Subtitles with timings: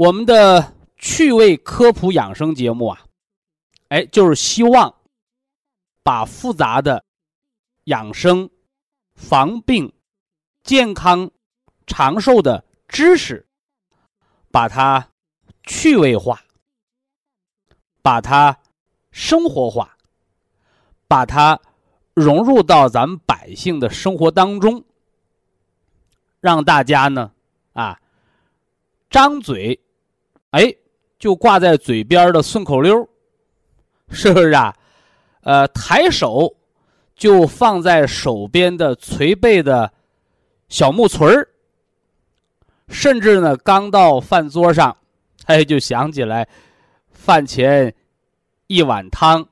[0.00, 3.04] 我们的趣味科普养生节目啊，
[3.88, 4.94] 哎，就是希望
[6.02, 7.04] 把复杂的
[7.84, 8.48] 养生、
[9.14, 9.92] 防病、
[10.62, 11.30] 健康、
[11.86, 13.46] 长寿的知识，
[14.50, 15.06] 把它
[15.64, 16.42] 趣味化，
[18.00, 18.58] 把它
[19.10, 19.98] 生活化，
[21.08, 21.60] 把它
[22.14, 24.82] 融入到咱们百姓的生活当中，
[26.40, 27.30] 让大家呢
[27.74, 28.00] 啊
[29.10, 29.78] 张嘴。
[30.50, 30.74] 哎，
[31.18, 33.08] 就挂在嘴边的顺口溜，
[34.10, 34.74] 是不是啊？
[35.42, 36.54] 呃，抬手
[37.14, 39.92] 就放在手边的捶背的
[40.68, 41.48] 小木锤儿，
[42.88, 44.96] 甚至呢，刚到饭桌上，
[45.46, 46.46] 哎，就想起来
[47.12, 47.94] 饭前
[48.66, 49.46] 一碗汤，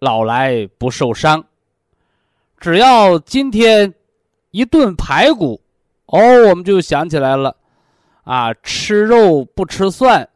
[0.00, 1.44] 老来不受伤。
[2.58, 3.94] 只要今天
[4.50, 5.60] 一顿排骨，
[6.06, 6.18] 哦，
[6.48, 7.56] 我们就想起来了，
[8.24, 10.28] 啊，吃肉不吃蒜。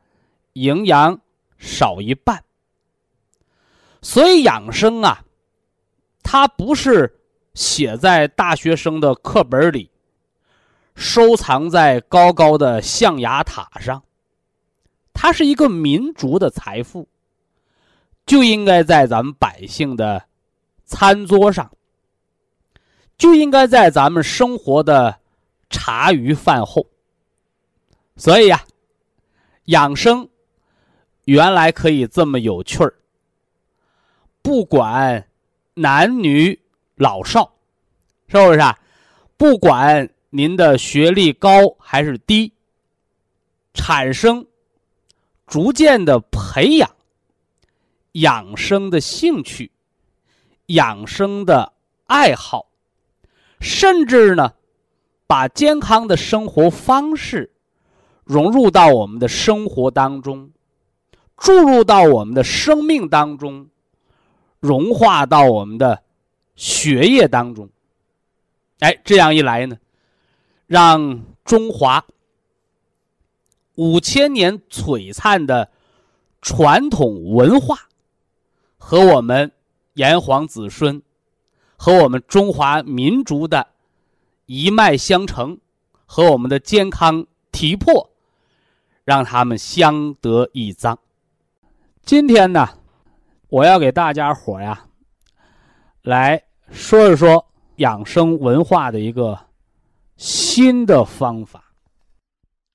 [0.57, 1.21] 营养
[1.59, 2.43] 少一半，
[4.01, 5.23] 所以养生啊，
[6.23, 7.21] 它不是
[7.53, 9.91] 写在大学生的课本里，
[10.95, 14.03] 收藏在高高的象牙塔上，
[15.13, 17.07] 它是一个民族的财富，
[18.25, 20.25] 就应该在咱们百姓的
[20.87, 21.71] 餐桌上，
[23.19, 25.21] 就应该在咱们生活的
[25.69, 26.87] 茶余饭后。
[28.17, 28.65] 所以呀，
[29.67, 30.27] 养生。
[31.27, 32.95] 原来可以这么有趣儿，
[34.43, 35.27] 不管
[35.75, 36.59] 男女
[36.95, 37.53] 老少，
[38.29, 38.79] 是不是啊？
[39.37, 42.53] 不管您的学历高还是低，
[43.75, 44.47] 产生
[45.49, 46.89] 逐渐的培养
[48.13, 49.71] 养生的兴趣、
[50.67, 51.73] 养生的
[52.07, 52.67] 爱好，
[53.61, 54.55] 甚至呢，
[55.27, 57.53] 把健康的生活方式
[58.23, 60.49] 融入到我们的生活当中。
[61.37, 63.69] 注入到我们的生命当中，
[64.59, 66.03] 融化到我们的
[66.55, 67.69] 血液当中。
[68.81, 69.79] 哎，这样一来呢，
[70.67, 72.05] 让中华
[73.75, 75.71] 五千年璀璨的
[76.41, 77.89] 传统文化
[78.79, 79.53] 和我们
[79.95, 81.03] 炎黄子孙
[81.77, 83.69] 和我们中华民族的
[84.47, 85.59] 一脉相承
[86.07, 88.11] 和我们的健康体魄，
[89.05, 90.99] 让他们相得益彰。
[92.07, 92.69] 今天呢，
[93.49, 94.81] 我要给大家伙呀，
[96.03, 96.41] 来
[96.71, 97.45] 说一说
[97.79, 99.37] 养生文化的一个
[100.17, 101.65] 新的方法，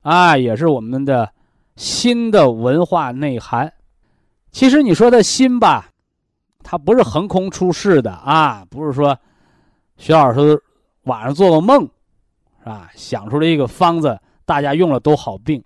[0.01, 1.31] 啊，也是我们的
[1.77, 3.71] 新的文化内涵。
[4.51, 5.89] 其实你说的新吧，
[6.61, 9.17] 它不是横空出世的啊，不是说
[9.95, 10.61] 徐老师
[11.03, 11.83] 晚上做个梦，
[12.59, 12.91] 是吧？
[12.95, 15.63] 想出来一个方子，大家用了都好病，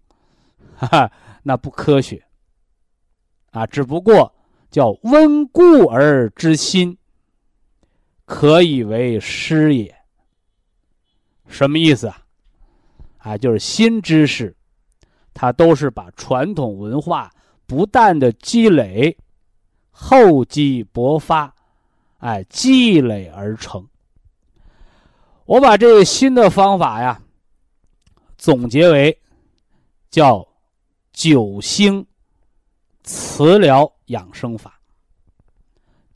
[0.75, 1.11] 哈哈，
[1.41, 2.23] 那不科学。
[3.55, 4.35] 啊，只不过
[4.69, 6.97] 叫温故而知新，
[8.25, 9.95] 可以为师也。
[11.47, 12.21] 什么意思啊？
[13.19, 14.53] 啊，就是新知识，
[15.33, 17.31] 它都是把传统文化
[17.65, 19.18] 不断的积累、
[19.89, 21.56] 厚积薄发，
[22.18, 23.88] 哎，积累而成。
[25.45, 27.21] 我把这个新的方法呀，
[28.38, 29.18] 总结为
[30.09, 30.45] 叫
[31.13, 32.06] 九星。
[33.06, 34.80] 磁疗养生法，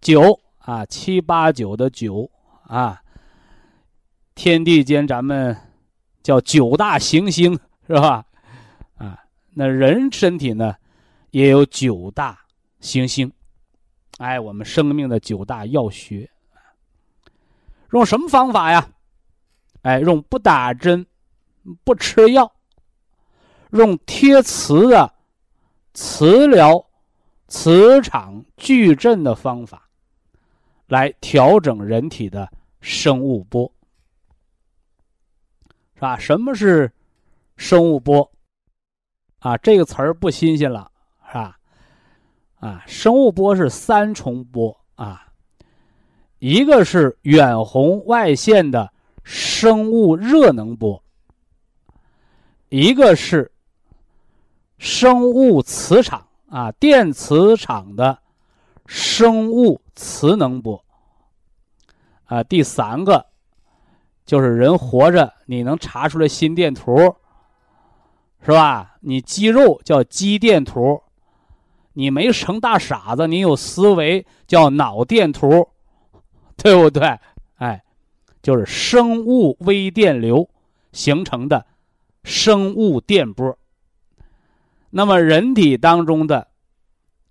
[0.02, 2.30] 九啊七八九的九
[2.64, 3.00] 啊，
[4.34, 5.56] 天地间咱们
[6.24, 7.54] 叫九大行星
[7.88, 8.26] 是吧？
[8.98, 10.76] 啊，那人身体呢
[11.30, 12.40] 也有九大
[12.80, 13.32] 行星，
[14.18, 16.28] 哎，我们生命的九大要穴，
[17.92, 18.90] 用什么方法呀？
[19.84, 21.06] 哎，用不打针、
[21.84, 22.52] 不吃药，
[23.70, 25.14] 用贴瓷的
[26.01, 26.81] 磁疗、
[27.50, 29.90] 磁场矩阵的方法
[30.88, 32.50] 来调整人体的
[32.80, 33.69] 生物波，
[35.96, 36.18] 是吧？
[36.18, 36.90] 什么是
[37.57, 38.31] 生物波？
[39.40, 40.90] 啊，这个词儿不新鲜了，
[41.28, 41.60] 是吧？
[42.62, 45.28] 啊，生物波是三重波啊，
[46.38, 48.90] 一个是远红外线的
[49.25, 51.04] 生物热能波，
[52.69, 53.52] 一个是
[54.80, 58.18] 生物磁场啊电磁场的
[58.88, 60.84] 生物磁能波，
[62.26, 63.28] 啊，第三个
[64.26, 67.16] 就是人活着你能查出来心电图，
[68.44, 68.96] 是吧？
[69.02, 71.04] 你肌肉叫肌电图。
[71.94, 75.68] 你没成大傻子，你有思维叫脑电图，
[76.56, 77.20] 对不对？
[77.58, 77.84] 哎，
[78.42, 80.50] 就是生物微电流
[80.94, 81.66] 形成的
[82.24, 83.58] 生物电波。
[84.90, 86.48] 那么人体当中的，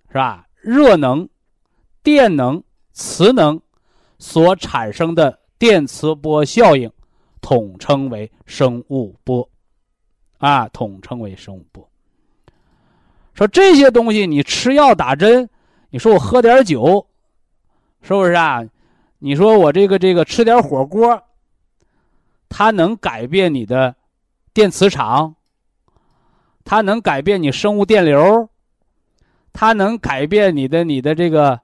[0.09, 0.47] 是吧？
[0.61, 1.29] 热能、
[2.03, 2.63] 电能、
[2.93, 3.61] 磁能
[4.19, 6.91] 所产生的电磁波效应，
[7.41, 9.49] 统称为生物波，
[10.39, 11.89] 啊，统称为生物波。
[13.35, 15.49] 说这些东西，你吃药打针，
[15.91, 17.07] 你说我喝点酒，
[18.03, 18.65] 是不是啊？
[19.19, 21.23] 你说我这个这个吃点火锅，
[22.49, 23.95] 它能改变你的
[24.53, 25.35] 电磁场，
[26.69, 28.51] 它能改变你生物电流，
[29.55, 31.59] 它能改变你的你的这个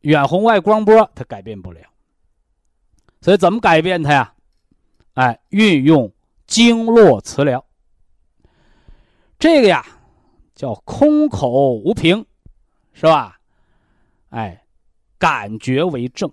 [0.00, 1.80] 远红外光波，它改变不了。
[3.20, 4.34] 所以怎么改变它呀？
[5.14, 6.12] 哎，运用
[6.48, 7.64] 经络磁疗，
[9.38, 9.86] 这个呀。
[10.52, 12.26] 叫空口无凭，
[12.92, 13.38] 是吧？
[14.28, 14.62] 哎，
[15.16, 16.30] 感觉为正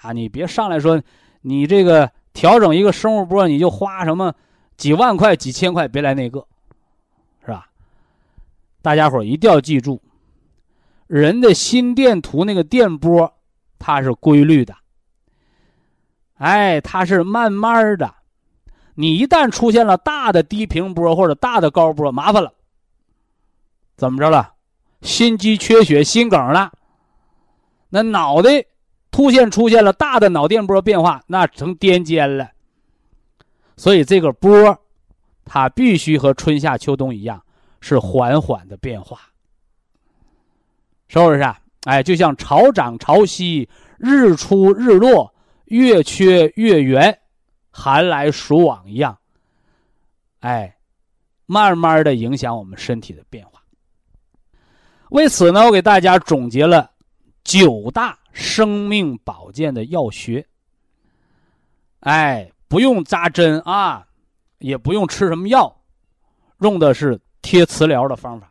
[0.00, 0.12] 啊！
[0.12, 1.02] 你别上来说，
[1.40, 4.32] 你这个调整一个生物波，你就花什么
[4.76, 6.46] 几万块、几千块，别来那个，
[8.82, 10.02] 大家伙一定要记住，
[11.06, 13.32] 人的心电图那个电波，
[13.78, 14.74] 它是规律的，
[16.34, 18.12] 哎，它是慢慢的。
[18.94, 22.52] 你一旦出现了大的低频波或者大的高波，麻烦了。
[23.96, 24.52] 怎么着了？
[25.00, 26.72] 心肌缺血、心梗了？
[27.88, 28.64] 那脑袋
[29.10, 32.50] 突现出现了大的脑电波变化，那成癫痫了。
[33.76, 34.78] 所以这个波，
[35.44, 37.42] 它必须和春夏秋冬一样，
[37.82, 39.20] 是缓缓的变化，
[41.08, 41.60] 是不是啊？
[41.82, 43.68] 哎，就像潮涨潮汐、
[43.98, 45.34] 日出日落、
[45.64, 47.20] 月缺月圆、
[47.72, 49.18] 寒来暑往一样，
[50.40, 50.76] 哎，
[51.46, 53.60] 慢慢的影响我们身体的变化。
[55.10, 56.88] 为此呢，我给大家总结了
[57.42, 60.46] 九大生命保健的药学。
[62.00, 64.06] 哎，不用扎针啊，
[64.58, 65.76] 也不用吃什么药，
[66.60, 68.50] 用的是贴磁疗的方法。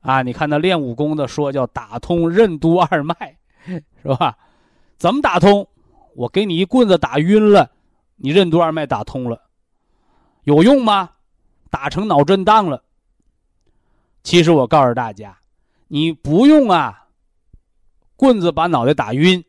[0.00, 4.36] 啊，你看那练武功的说叫打通任督二脉，是吧？
[4.98, 5.66] 怎么打通？
[6.14, 7.70] 我给你一棍子打晕了，
[8.16, 9.42] 你任督二脉打通了，
[10.44, 11.10] 有用吗？
[11.70, 12.82] 打成脑震荡了。
[14.22, 15.38] 其实我告诉大家，
[15.88, 17.08] 你不用啊，
[18.16, 19.44] 棍子把脑袋打晕，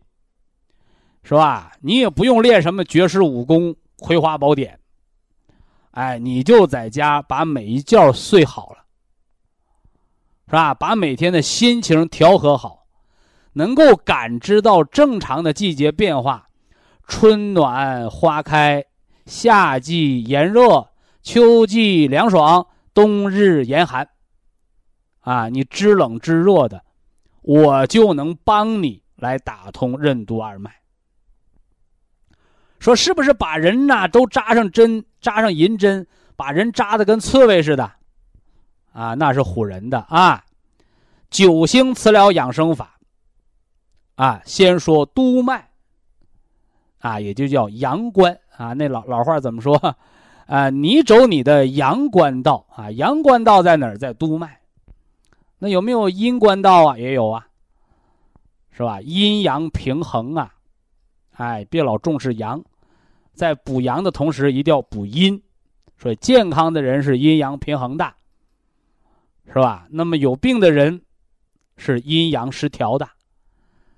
[1.24, 1.72] 是吧？
[1.82, 4.77] 你也不用练什么绝世武功、葵花宝典，
[5.98, 8.86] 哎，你就在家把每一觉睡好了，
[10.46, 10.72] 是吧？
[10.72, 12.86] 把每天的心情调和好，
[13.54, 16.50] 能够感知到正常的季节变化，
[17.08, 18.86] 春暖花开，
[19.26, 20.88] 夏季炎热，
[21.24, 24.08] 秋季凉爽，冬日严寒。
[25.22, 26.84] 啊，你知冷知热的，
[27.42, 30.76] 我就能帮你来打通任督二脉。
[32.80, 36.06] 说是不是把人呐都扎上针，扎上银针，
[36.36, 37.92] 把人扎的跟刺猬似的？
[38.94, 40.44] 啊，那是唬人的啊！
[41.30, 42.98] 九星磁疗养生法，
[44.16, 45.70] 啊，先说督脉，
[47.00, 48.74] 啊，也就叫阳关啊。
[48.74, 49.96] 那老老话怎么说？
[50.48, 53.98] 啊，你走你的阳关道啊，阳关道在哪儿？
[53.98, 54.62] 在督脉。
[55.60, 56.98] 那有没有阴关道啊？
[56.98, 57.48] 也有啊，
[58.72, 59.02] 是吧？
[59.02, 60.56] 阴阳平衡啊，
[61.34, 62.64] 哎，别老重视阳，
[63.38, 65.42] 在补阳的同时一定要补阴，
[65.98, 68.14] 所以健康的人是阴阳平衡的，
[69.46, 69.88] 是吧？
[69.90, 71.02] 那么有病的人
[71.78, 73.08] 是阴阳失调的，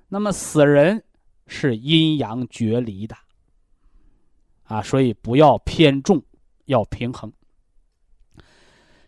[0.10, 1.02] 那么死人
[1.48, 3.16] 是阴阳决离的，
[4.66, 6.22] 啊，所以不要偏重，
[6.66, 7.32] 要平衡。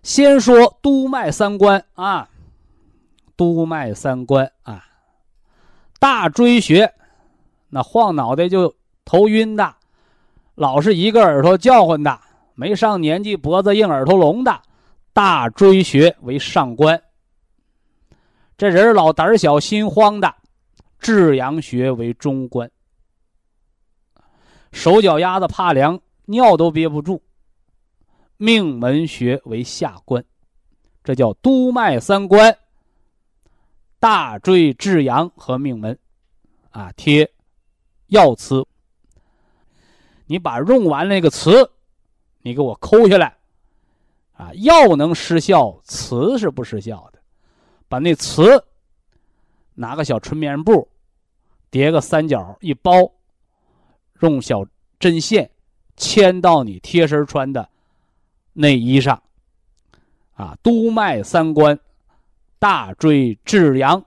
[0.02, 2.30] 先说督脉三关啊。
[3.38, 4.86] 督脉三关啊，
[6.00, 6.94] 大椎穴，
[7.70, 9.76] 那晃脑袋就头晕的，
[10.62, 12.20] 老是一个耳朵叫唤的，
[12.54, 14.62] 没上年纪脖子硬耳朵聋的，
[15.12, 17.02] 大椎穴为上关。
[18.56, 20.32] 这人老胆小心慌的，
[21.00, 22.70] 至阳穴为中关。
[24.72, 27.20] 手脚丫子怕凉，尿都憋不住，
[28.38, 30.24] 命门穴为下关。
[31.04, 32.56] 这叫督脉三关。
[34.00, 35.98] 大椎、至阳和命门，
[36.70, 37.28] 啊，贴
[38.10, 38.64] 药瓷。
[40.32, 41.70] 你把用完那个瓷，
[42.42, 43.36] 你给我抠下来，
[44.32, 47.20] 啊，药能失效，瓷是不失效的。
[47.90, 48.64] 把那瓷
[49.74, 50.88] 拿个小纯棉布，
[51.70, 53.12] 叠个三角一包，
[54.22, 54.66] 用小
[54.98, 55.52] 针线
[55.98, 57.68] 牵到你贴身穿的
[58.54, 59.22] 内衣上，
[60.36, 61.78] 啊，督脉三关。
[62.58, 64.06] 大椎、至阳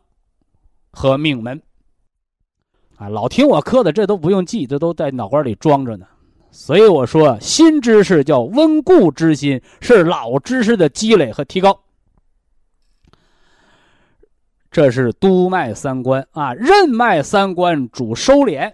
[0.90, 1.61] 和命门
[2.97, 6.07] 啊，老听我课的，这都不用记，这都在脑瓜里装着呢。
[6.56, 11.80] 所以我说，新知识叫温故知新，是老知识的积累和提高。
[14.70, 18.73] 这是督脉三关啊，任脉三关主收敛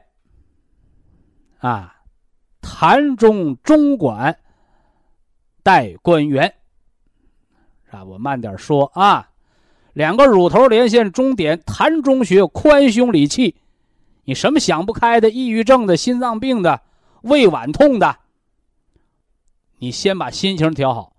[1.61, 1.97] 啊，
[2.61, 4.37] 痰中中脘
[5.63, 6.53] 带关元
[7.91, 9.31] 啊，我慢点说啊。
[9.95, 13.57] 两个乳头连线中点，痰中穴，宽胸理气。
[14.25, 16.83] 你什么想不开的、抑郁症的、心脏病的、
[17.23, 18.17] 胃脘痛的，
[19.79, 21.13] 你先把心情调好。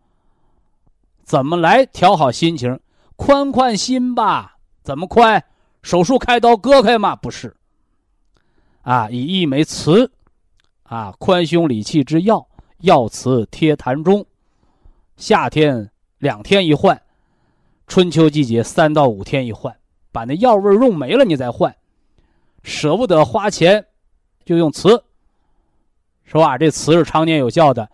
[1.24, 2.80] 怎么来调好心情？
[3.16, 4.58] 宽宽心吧。
[4.84, 5.44] 怎么宽？
[5.84, 7.16] 手术开刀割开吗？
[7.16, 7.56] 不是。
[8.82, 10.12] 啊，以一枚瓷，
[10.84, 12.48] 啊，宽胸理气之药，
[12.80, 14.26] 药瓷贴痰中，
[15.18, 17.00] 夏天两天一换。
[17.88, 19.76] 春秋季节三到五天一换，
[20.12, 21.76] 把那药味用没了你再换，
[22.64, 23.86] 舍不得花钱，
[24.46, 25.04] 就用瓷，
[26.32, 26.58] 是吧？
[26.58, 27.90] 这瓷是常年有效的，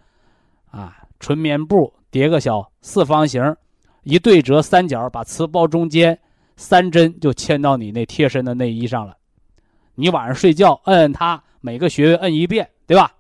[0.70, 3.56] 啊，纯棉布叠个小四方形，
[4.04, 6.20] 一对折三角，把瓷包中间，
[6.56, 9.18] 三针就牵到你那贴身的内衣上了。
[9.96, 13.12] 你晚上睡觉摁摁它，每个穴位摁一遍，对吧？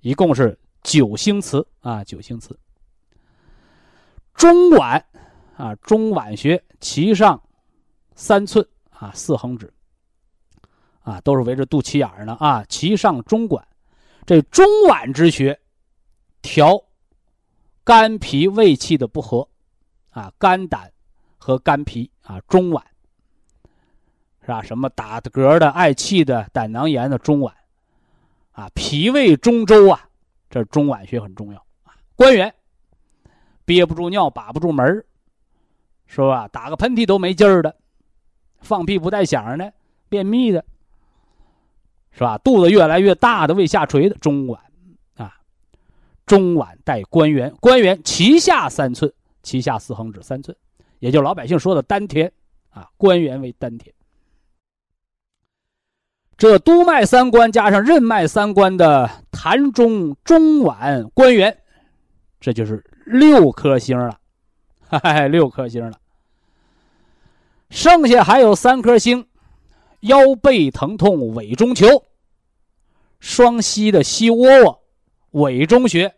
[0.00, 2.58] 一共是九星磁啊，九星磁。
[4.34, 5.02] 中脘。
[5.56, 7.38] 啊，中脘穴脐上
[8.14, 8.66] 三寸
[8.98, 9.70] 啊，四横指
[11.02, 12.64] 啊，都是围着肚脐眼呢啊。
[12.66, 13.62] 脐上中脘，
[14.30, 15.58] 这中脘之穴
[16.40, 16.80] 调
[17.82, 19.48] 肝脾胃气的不和
[20.10, 20.92] 啊，肝胆
[21.36, 22.80] 和肝脾啊，中脘
[24.42, 24.62] 是吧？
[24.62, 27.52] 什么打嗝的、嗳气的、胆囊炎的中脘
[28.52, 30.08] 啊，脾胃中周啊，
[30.48, 31.98] 这中脘穴很重要啊。
[32.14, 32.54] 关元
[33.64, 35.04] 憋不住尿，把不住门
[36.06, 36.46] 是吧？
[36.46, 37.76] 打个喷嚏都没劲儿的，
[38.60, 39.72] 放屁不带响的，
[40.08, 40.64] 便秘的，
[42.12, 42.38] 是吧？
[42.38, 44.58] 肚子越来越大的，胃下垂的，中脘
[45.16, 45.32] 啊，
[46.26, 49.12] 中脘带关元，关元脐下三寸，
[49.42, 50.56] 脐下四横指三寸，
[50.98, 52.32] 也就老百姓说的丹田
[52.70, 53.94] 啊，关元为丹田。
[56.36, 61.58] 这督脉三关加上任脉三关的痰中、中脘、关元，
[62.40, 64.18] 这就是六颗星了。
[64.88, 65.98] 嗨，六颗星了，
[67.68, 69.26] 剩下还有三颗星：
[70.00, 71.86] 腰背疼痛委中求、
[73.18, 74.82] 双膝的膝窝窝、
[75.32, 76.14] 委中穴，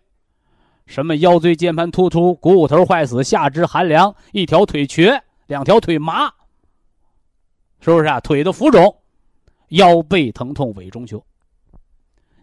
[0.87, 6.33] 什么腰椎间盘突出、股骨头坏死、下肢寒凉、一条腿瘸、两条腿麻，
[7.81, 8.21] 是不是啊？
[8.21, 8.97] 腿的浮肿，
[9.69, 11.25] 腰背疼痛委中求。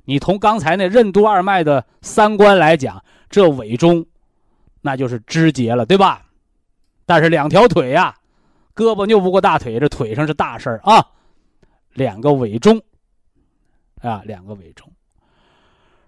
[0.03, 4.05] 你从刚才那任督二脉的三关来讲，这委中。
[4.81, 6.25] 那就是肢节了，对吧？
[7.05, 8.15] 但是两条腿呀，
[8.73, 11.05] 胳膊拗不过大腿，这腿上是大事儿啊。
[11.99, 12.81] 两个委中，
[14.01, 14.89] 啊，两个委中。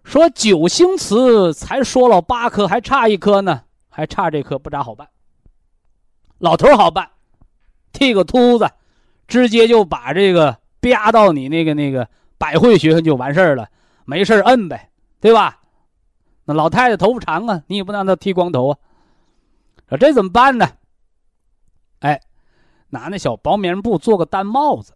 [0.05, 5.09] 说九星祠才说了八颗，还差一颗呢，还差这颗不咋好办。
[6.37, 7.11] 老头好办，
[7.91, 8.71] 剃个秃子，
[9.27, 12.07] 直接就把这个啪到你那个那个
[12.37, 13.69] 百会穴就完事儿了，
[14.05, 15.59] 没事摁呗，对吧？
[16.45, 18.79] 那老太太头发长啊，你也不能让她剃光头啊。
[19.89, 20.71] 说这怎么办呢？
[21.99, 22.21] 哎，
[22.87, 24.93] 拿那小薄棉布做个单帽子，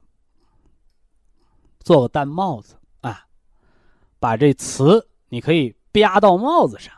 [1.86, 3.26] 做个单帽子啊，
[4.20, 6.94] 把这瓷你可以啪到帽子上，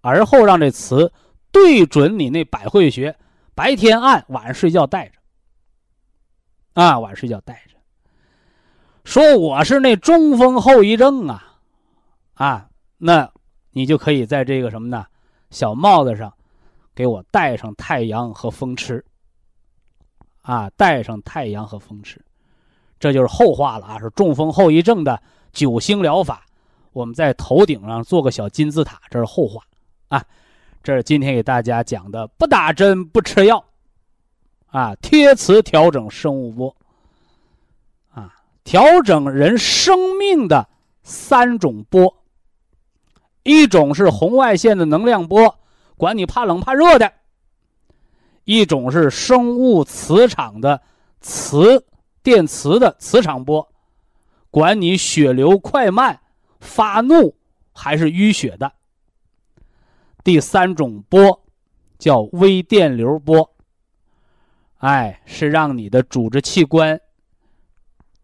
[0.00, 1.12] 而后让这瓷
[1.52, 3.16] 对准你那百会穴，
[3.54, 5.20] 白天按，晚上睡觉戴着。
[6.72, 7.76] 啊，晚上睡觉戴着。
[9.04, 11.60] 说我是那中风后遗症啊，
[12.34, 13.30] 啊，那。
[13.72, 15.06] 你就可以在这个什么呢，
[15.50, 16.36] 小帽子上，
[16.92, 19.04] 给我戴上太阳和风池。
[20.42, 22.20] 啊，带上太阳和风池，
[23.00, 23.98] 这就是后话了啊！
[23.98, 25.20] 是中风后遗症的
[25.52, 26.44] 九星疗法。
[26.92, 29.62] 我们在头顶上做个小金字塔，这是后话
[30.08, 30.22] 啊。
[30.82, 33.64] 这是今天给大家讲的，不打针不吃药，
[34.66, 36.76] 啊，贴磁调整生物波，
[38.10, 40.68] 啊，调整人生命的
[41.02, 42.14] 三种波。
[43.42, 45.58] 一种是红外线的能量波，
[45.96, 47.08] 管你怕冷怕热的；
[48.44, 50.82] 一种是生物磁场的
[51.20, 51.86] 磁
[52.22, 53.72] 电磁的磁场波，
[54.50, 56.20] 管你血流快慢、
[56.60, 57.34] 发怒
[57.72, 58.72] 还是淤血的。
[60.22, 61.44] 第三种波
[61.98, 63.50] 叫微电流波，
[64.78, 67.00] 哎，是让你的组织器官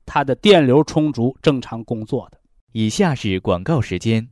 [0.04, 2.38] 它的电流充足、正常工作的。
[2.72, 4.28] 以下是广告时间。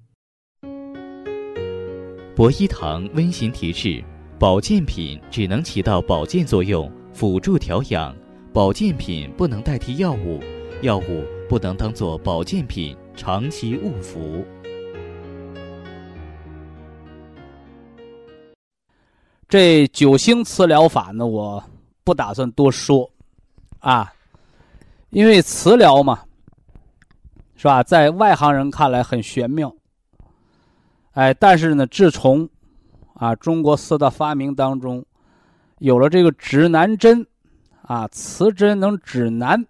[2.37, 4.05] 博一堂温馨提示：
[4.39, 8.15] 保健品只能起到保健作用，辅助调养；
[8.55, 10.41] 保健品不能代替药物，
[10.81, 14.45] 药物不能当做保健品长期误服。
[19.49, 21.61] 这九星磁疗法呢，我
[22.05, 23.11] 不打算多说，
[23.81, 24.15] 啊，
[25.11, 26.23] 因为磁疗嘛，
[27.57, 27.83] 是吧？
[27.83, 29.75] 在外行人看来很玄妙。
[31.15, 32.49] 哎，但是呢，自从
[33.15, 35.05] 啊中国四大发明当中
[35.81, 37.27] 有了这个指南针，
[37.85, 39.67] 啊磁针能指南，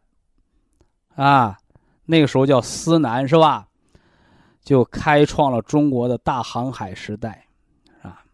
[1.15, 1.59] 啊
[2.07, 3.69] 那个时候叫司南是吧？
[4.63, 7.47] 就开创了中国的大航海时代，
[8.03, 8.25] 啊。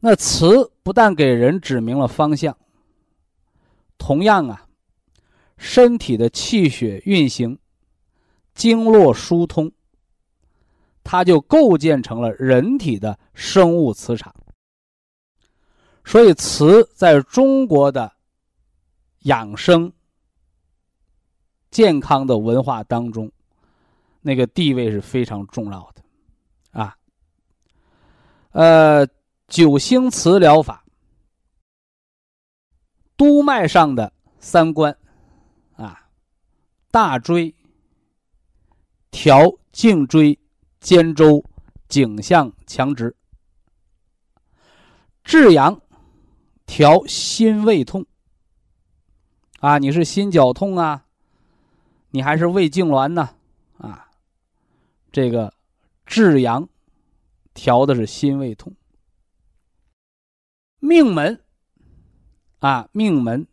[0.00, 2.56] 那磁不但给人指明了方向，
[3.98, 4.66] 同样啊，
[5.56, 7.58] 身体的气血运行、
[8.54, 9.70] 经络疏通。
[11.04, 14.32] 它就构建成了人体的生物磁场，
[16.04, 18.12] 所以磁在中国的
[19.20, 19.92] 养生、
[21.70, 23.30] 健康的文化当中，
[24.20, 26.02] 那个地位是非常重要的，
[26.80, 26.96] 啊，
[28.50, 29.06] 呃，
[29.48, 30.84] 九星磁疗法，
[33.16, 34.96] 督脉上的三关，
[35.76, 36.08] 啊，
[36.90, 37.54] 大椎、
[39.10, 40.38] 调颈椎。
[40.82, 41.44] 肩周、
[41.86, 43.14] 颈项强直，
[45.22, 45.80] 治阳，
[46.66, 48.06] 调心胃痛。
[49.60, 51.04] 啊，你是心绞痛啊，
[52.10, 53.30] 你还是胃痉挛呢？
[53.78, 54.10] 啊，
[55.12, 55.54] 这个
[56.04, 56.68] 治阳，
[57.54, 58.74] 调的是心胃痛。
[60.80, 61.40] 命门，
[62.58, 63.46] 啊，命门，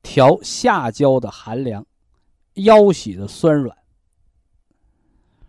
[0.00, 1.86] 调下焦的寒凉，
[2.54, 3.76] 腰膝的酸软。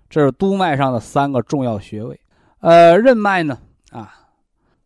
[0.09, 2.19] 这是督脉上的三个重要穴位，
[2.59, 3.61] 呃，任脉呢
[3.91, 4.29] 啊，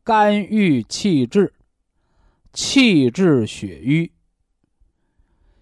[0.03, 1.51] 肝郁气滞，
[2.57, 4.11] 气滞血瘀。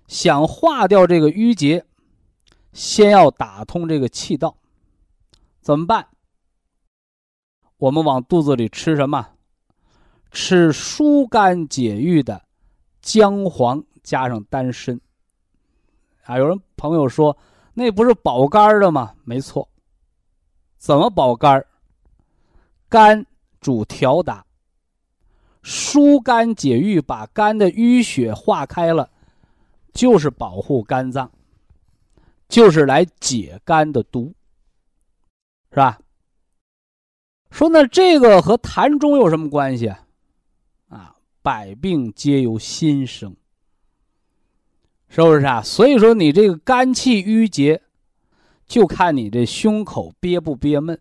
[0.08, 1.86] 想化掉这个淤结，
[2.72, 4.56] 先要打通这个气道，
[5.60, 6.08] 怎么办？
[7.76, 9.28] 我们往肚子里吃什么？
[10.32, 12.46] 吃疏肝解郁的
[13.02, 14.98] 姜黄加上丹参。
[16.24, 17.38] 啊，有人朋友说。
[17.78, 19.14] 那不是保肝的吗？
[19.26, 19.68] 没错。
[20.78, 21.66] 怎么保肝？
[22.88, 23.26] 肝
[23.60, 24.45] 主调达，
[25.68, 29.10] 疏肝解郁，把肝的淤血化开了，
[29.92, 31.32] 就是保护肝脏，
[32.48, 34.36] 就是来解肝的毒，
[35.72, 35.98] 是吧？
[37.50, 39.88] 说那这个和痰中有什么关系？
[40.90, 43.36] 啊，百病皆由心生。
[45.08, 45.64] 是不是啊？
[45.64, 47.82] 所以说你这个肝气郁结，
[48.68, 51.00] 就看你这胸口憋不憋闷。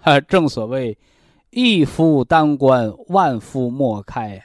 [0.00, 0.96] 哈，正所谓
[1.50, 4.44] “一夫当关，万夫莫开”呀。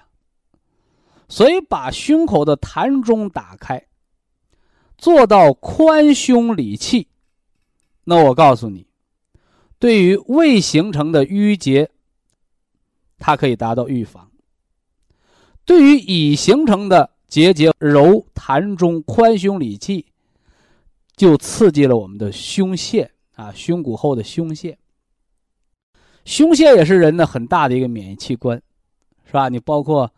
[1.30, 3.88] 所以把胸口的痰中打开，
[4.98, 7.08] 做到宽胸理气。
[8.04, 8.86] 那我告诉你，
[9.80, 11.90] 对于未形成的淤结，
[13.18, 14.28] 它可以达到预防；
[15.66, 20.06] 对于已形成的，节节揉痰中，宽胸理气，
[21.16, 24.78] 就刺激了我们的胸腺啊，胸骨后的胸腺。
[26.26, 28.62] 胸腺也是人的很大的一个免疫器官，
[29.26, 29.50] 是吧？
[29.50, 30.12] 你包括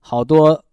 [0.00, 0.64] 好多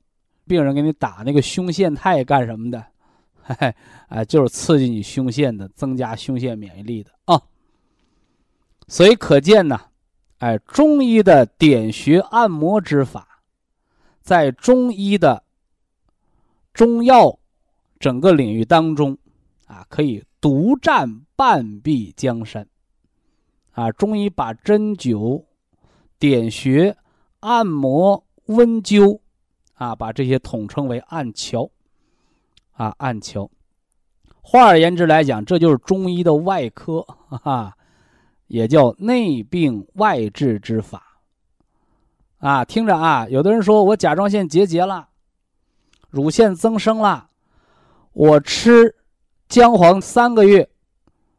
[0.45, 2.85] 病人给你打那个胸腺肽干什么的？
[3.43, 3.73] 嘿，
[4.07, 7.41] 哎，就是刺激你胸腺的，增加胸腺免疫力的啊。
[8.87, 9.79] 所以可见呢，
[10.39, 13.41] 哎，中医的点穴按摩之法，
[14.21, 15.43] 在中医的。
[16.73, 17.37] 中药
[17.99, 19.15] 整个领域当中，
[19.67, 22.67] 啊，可以独占半壁江山。
[23.73, 25.43] 啊，中医把针灸、
[26.17, 26.95] 点穴、
[27.41, 29.19] 按摩、温灸，
[29.75, 31.69] 啊，把这些统称为按桥。
[32.71, 33.49] 啊，按桥。
[34.41, 37.77] 换而言之来讲，这就是中医的外科，哈、啊，
[38.47, 41.21] 也叫内病外治之法。
[42.39, 45.07] 啊，听着啊，有的人说我甲状腺结节了，
[46.09, 47.29] 乳腺增生了，
[48.11, 48.95] 我吃
[49.47, 50.69] 姜黄三个月，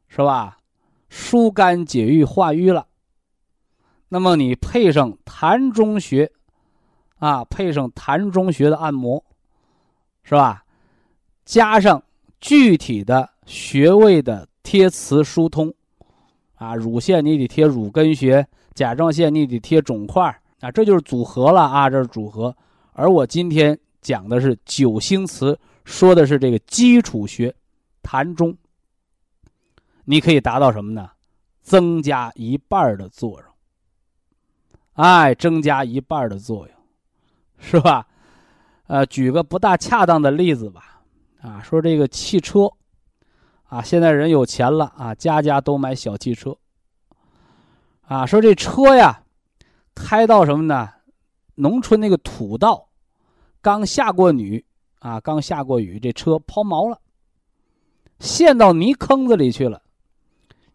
[0.08, 0.58] 是吧？
[1.16, 2.88] 疏肝解郁化瘀了。
[4.08, 6.28] 那么你配上膻中穴，
[7.18, 9.24] 啊，配上膻中穴的按摩，
[10.24, 10.64] 是吧？
[11.44, 12.02] 加上
[12.40, 15.72] 具体的穴位的贴磁疏通，
[16.56, 22.54] 啊，乳腺你得贴乳根穴，甲状腺你得贴肿块啊，这就是组合了啊，这是组合。
[22.92, 27.54] 而我今天讲的是九星词，说的是这个基础穴，
[28.02, 28.56] 膻中。
[30.04, 31.10] 你可以达到什么呢？
[31.62, 33.48] 增加一半的作用。
[34.94, 36.76] 哎，增加一半的作用，
[37.58, 38.06] 是吧？
[38.86, 41.02] 呃，举个不大恰当的例子吧。
[41.40, 42.70] 啊，说这个汽车，
[43.64, 46.56] 啊，现在人有钱了啊，家家都买小汽车。
[48.02, 49.22] 啊，说这车呀，
[49.94, 50.90] 开到什么呢？
[51.56, 52.88] 农村那个土道，
[53.60, 54.64] 刚下过雨
[55.00, 57.00] 啊，刚下过雨，这车抛锚了，
[58.18, 59.82] 陷到泥坑子里去了。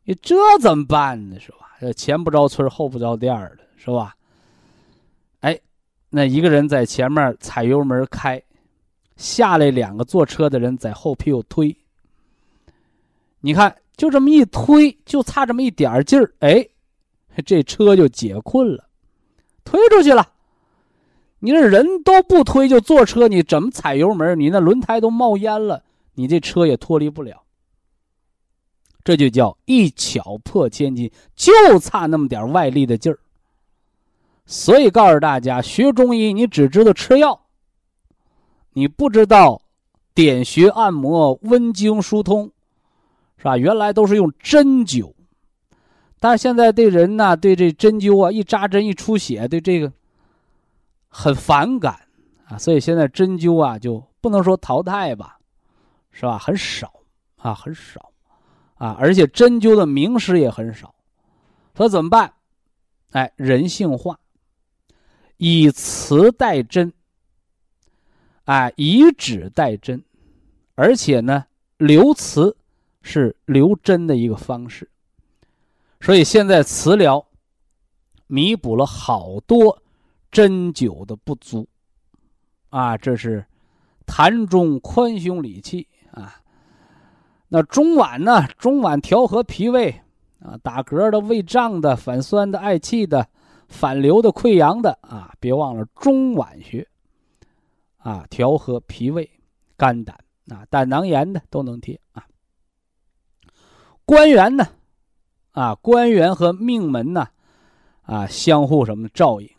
[0.09, 1.39] 你这怎么办呢？
[1.39, 1.69] 是吧？
[1.79, 4.15] 这前不着村后不着店的，是吧？
[5.41, 5.59] 哎，
[6.09, 8.41] 那一个人在前面踩油门开，
[9.17, 11.77] 下来两个坐车的人在后屁股推。
[13.39, 16.67] 你看，就这么一推，就差这么一点劲儿，哎，
[17.45, 18.89] 这车就解困了，
[19.63, 20.27] 推出去了。
[21.37, 24.39] 你这人都不推就坐车，你怎么踩油门？
[24.39, 25.83] 你那轮胎都冒烟了，
[26.15, 27.43] 你这车也脱离不了。
[29.09, 33.17] 这就叫一巧破千金，就差那么点外力的劲儿。
[34.45, 37.41] 所以告诉大家，学中医你只知道吃药，
[38.73, 39.63] 你不知道
[40.13, 42.51] 点穴按摩、温经疏通，
[43.37, 43.57] 是吧？
[43.57, 45.11] 原来都是用针灸，
[46.19, 49.91] 但是现在对人呢，对这针灸啊，一扎针一出血，对这个
[51.07, 51.99] 很反感
[52.45, 52.59] 啊。
[52.59, 55.39] 所以现在针灸啊，就不能说淘汰吧，
[56.11, 56.37] 是吧？
[56.37, 56.93] 很少
[57.37, 58.08] 啊，很少。
[58.79, 60.95] 啊，而且针灸的名师也很少，
[61.75, 62.33] 说怎么办？
[63.11, 64.17] 哎，人性化，
[65.35, 66.93] 以磁代针，
[68.45, 70.01] 哎，以指代针，
[70.75, 71.45] 而且呢，
[71.77, 72.55] 留磁
[73.01, 74.89] 是留针的一个方式。
[75.99, 77.27] 所以现在磁疗
[78.27, 79.83] 弥补了好多
[80.31, 81.67] 针灸的不足，
[82.69, 83.45] 啊，这是
[84.05, 86.39] 痰中宽胸理气啊。
[87.49, 88.47] 那中脘呢？
[88.59, 89.89] 中脘调和脾胃，
[90.39, 93.27] 啊，打嗝的、胃胀的、反酸的、嗳气的、
[93.67, 96.87] 反流的、溃疡的，啊，别忘了中脘穴，
[97.97, 99.27] 啊，调和脾胃、
[99.75, 100.15] 肝胆，
[100.49, 102.23] 啊，胆囊炎的都能贴啊。
[104.05, 104.67] 关元呢？
[105.51, 107.27] 啊，关元和命门呢，
[108.03, 109.49] 啊，相互什么照应？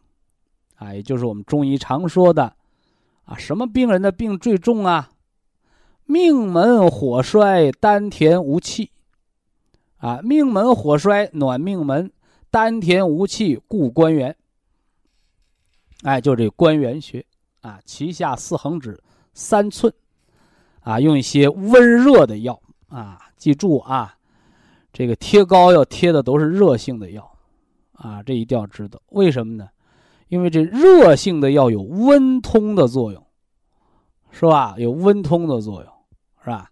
[0.77, 2.55] 啊，也就是我们中医常说的，
[3.25, 5.11] 啊，什么病人的病最重啊？
[6.11, 8.91] 命门火衰，丹田无气，
[9.99, 12.11] 啊，命门火衰，暖命门，
[12.51, 14.37] 丹田无气，固关元。
[16.03, 17.25] 哎，就这关元穴，
[17.61, 19.01] 啊，脐下四横指
[19.35, 19.95] 三寸，
[20.81, 24.17] 啊，用一些温热的药，啊，记住啊，
[24.93, 27.31] 这个贴膏药贴的都是热性的药，
[27.93, 29.69] 啊，这一定要知道，为什么呢？
[30.27, 33.25] 因为这热性的药有温通的作用，
[34.33, 34.75] 是吧？
[34.77, 35.93] 有温通的作用。
[36.45, 36.71] 是吧？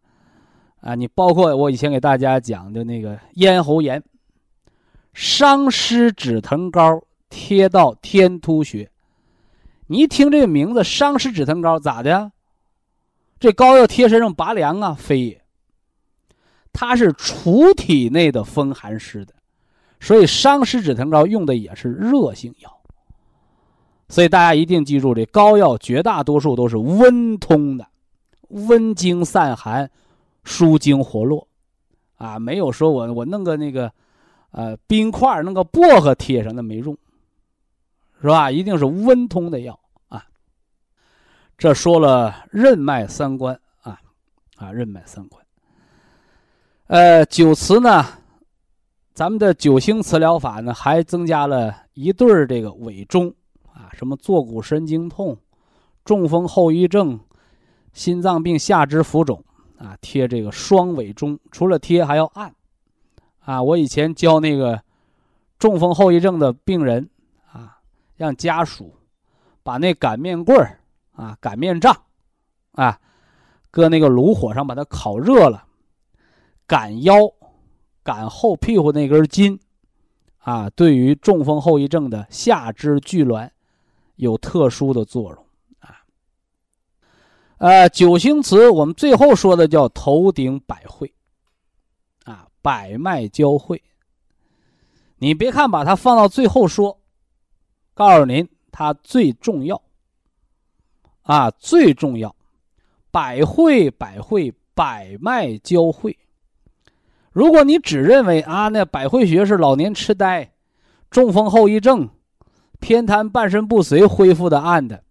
[0.81, 4.03] 啊，你包括我以前给大家讲的那个咽喉炎，
[5.13, 8.91] 伤湿止疼膏贴到天突穴。
[9.89, 12.31] 你一听这个名字，伤湿止疼膏咋的？
[13.41, 14.97] 这膏药贴身上拔凉啊？
[14.99, 15.43] 非也，
[16.73, 19.35] 它是除体内的风寒湿的，
[20.01, 22.81] 所以伤湿止疼膏用的也是热性药。
[24.09, 27.87] 所以大家一定记住，这膏药绝大多数都是温通的。
[28.49, 29.91] 温经散寒，
[30.43, 31.47] 舒经活络，
[32.17, 33.93] 啊，没有说我我弄个那个，
[34.51, 36.97] 呃，冰块弄个薄荷贴上那没用，
[38.23, 38.51] 是吧？
[38.51, 40.25] 一定是温通的药啊。
[41.59, 44.01] 这说了任脉三关啊，
[44.57, 45.45] 啊，任脉三关。
[46.87, 48.03] 呃，九磁呢，
[49.13, 53.35] 咱们的九星磁疗法呢，还增加了一对儿这个尾中
[53.75, 55.37] 啊，什么坐骨神经痛、
[56.03, 57.21] 中风后遗症。
[57.99, 59.45] 心脏病、下肢浮肿，
[59.77, 62.55] 啊，贴这个双尾中，除了贴还要按，
[63.41, 64.81] 啊，我以前教那个
[65.59, 67.11] 中风后遗症的病人，
[67.53, 67.77] 啊，
[68.15, 68.95] 让家属
[69.65, 70.79] 把那擀面棍儿，
[71.11, 71.93] 啊，擀面杖，
[72.75, 73.01] 啊，
[73.73, 75.65] 搁那个炉火上把它烤热了，
[76.69, 77.15] 擀腰，
[78.05, 79.59] 擀后屁股那根筋，
[80.39, 83.51] 啊，对于中风后遗症的下肢拘挛
[84.15, 85.48] 有特殊的作用。
[87.59, 91.13] 呃，九星词我们最后说的叫头顶百会，
[92.25, 93.83] 啊，百脉交汇。
[95.19, 97.01] 你别看把它放到最后说，
[97.95, 99.83] 告诉您它最重要，
[101.23, 102.37] 啊，最重要，
[103.11, 106.17] 百会百会百脉交汇。
[107.33, 110.53] 如果你只认为啊，那百会穴是老年痴呆、
[111.11, 112.09] 中风后遗症、
[112.79, 115.03] 偏瘫、半身不遂恢复的案的，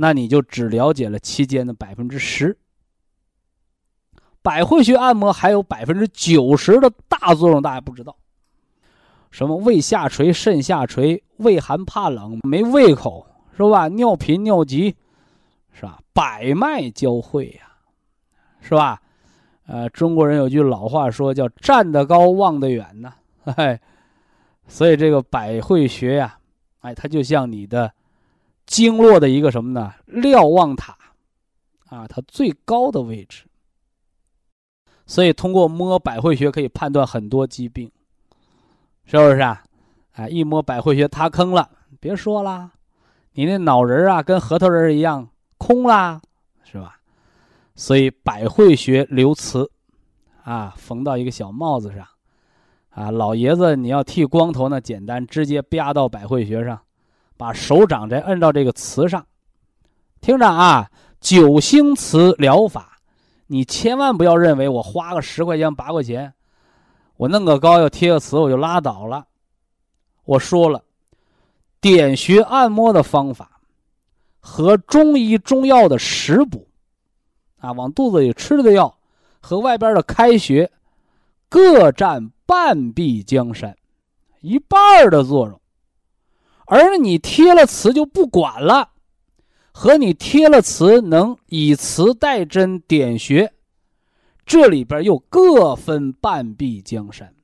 [0.00, 2.56] 那你就只了解了期间的百分之十。
[4.40, 8.16] 百会穴按摩还有百分之九十的大作用，大家不知道。
[9.30, 13.88] 什么胃下垂、肾下垂、畏寒怕冷、没胃口，是吧？
[13.88, 14.96] 尿频尿急，
[15.72, 15.98] 是吧？
[16.12, 17.72] 百脉交汇呀，
[18.60, 19.02] 是吧？
[19.66, 23.12] 呃，中国人有句老话说叫“站得高，望得远”呐，
[23.56, 23.78] 哎，
[24.68, 26.38] 所以这个百会穴呀，
[26.80, 27.92] 哎，它就像你的
[28.68, 29.94] 经络的一个什么呢？
[30.04, 30.96] 瞭望塔，
[31.86, 33.44] 啊，它最高的位置。
[35.06, 37.90] 所以通过摸百会穴可以判断很多疾病，
[39.06, 39.64] 是不是啊？
[40.12, 42.70] 哎，一摸百会穴塌坑了，别说了，
[43.32, 45.26] 你那脑仁啊跟核桃仁一样
[45.56, 46.20] 空啦，
[46.62, 47.00] 是吧？
[47.74, 49.70] 所以百会穴留磁，
[50.44, 52.06] 啊，缝到一个小帽子上，
[52.90, 56.78] 啊，老爷子你要剃光头呢，简单，直接啪到百会穴上，
[57.38, 59.24] 把手掌再摁到这个磁上，
[60.20, 62.98] 听着啊，九星磁疗法，
[63.46, 66.34] 你千万不要认为我花个十块钱八块钱，
[67.16, 69.24] 我弄个膏药贴个磁我就拉倒了，
[70.24, 70.82] 我说了，
[71.80, 73.60] 点穴按摩的方法
[74.40, 76.66] 和中医中药的食补。
[77.58, 78.98] 啊，往肚子里吃的药
[79.40, 80.70] 和外边的开穴
[81.48, 83.76] 各占半壁江山，
[84.40, 85.60] 一半的作用。
[86.68, 88.90] 而你贴了磁就不管了，
[89.72, 93.52] 和你贴了磁能以磁代针点穴，
[94.44, 97.34] 这里边又各分半壁江山。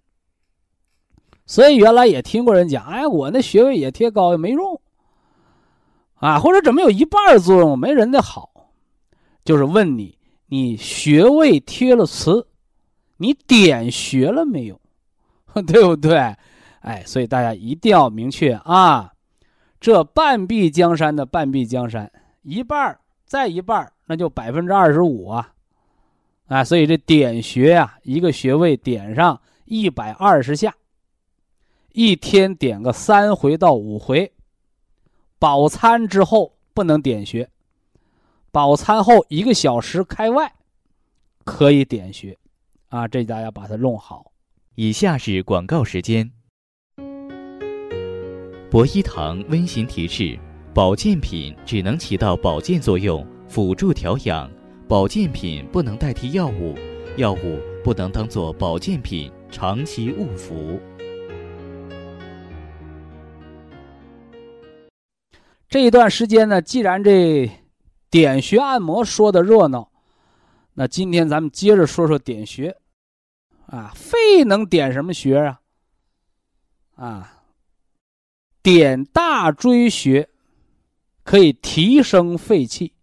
[1.46, 4.80] 所以原来也听过人讲，哎，我那穴位也贴膏药没用，
[6.14, 8.50] 啊，或者怎么有一半作用没人的好。
[9.44, 12.46] 就是问你，你穴位贴了磁，
[13.18, 14.80] 你点穴了没有？
[15.66, 16.34] 对不对？
[16.80, 19.12] 哎，所以大家一定要明确啊，
[19.84, 25.52] 这半壁江山的半壁江山，一半儿再一半儿那就百分之二十五啊！
[26.46, 30.74] 啊，所以这点穴呀，一个穴位点上一百二十下，
[31.92, 34.32] 一天点个三回到五回，
[35.38, 37.46] 饱餐之后不能点穴。
[38.50, 40.50] 饱餐后一个小时开外，
[41.44, 42.38] 可以点穴，
[42.88, 44.32] 啊，这大家把它弄好。
[44.76, 46.32] 以下是广告时间。
[48.74, 50.36] 博一堂温馨提示：
[50.74, 54.50] 保健品只能起到保健作用，辅助调养；
[54.88, 56.74] 保健品不能代替药物，
[57.16, 60.80] 药物不能当做保健品长期误服。
[65.68, 67.48] 这一段时间呢，既然这。
[68.10, 69.92] 点穴按摩说的热闹，
[70.72, 72.76] 那今天咱们接着说说点穴，
[73.66, 75.60] 啊，肺能点什么穴啊？
[76.96, 77.33] 啊，
[78.64, 80.30] 点大椎穴
[81.22, 82.94] 可以提升肺气。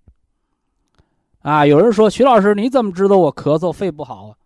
[1.39, 4.37] 啊，有人说徐老师，你怎么知道我咳嗽肺不好啊？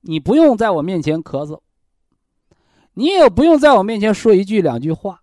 [0.00, 1.60] 你不用在我面前咳嗽，
[2.94, 5.22] 你也不用在我面前说一句两句话，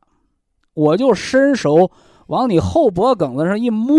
[0.74, 1.92] 我就伸手
[2.28, 3.98] 往你后脖梗子上一摸。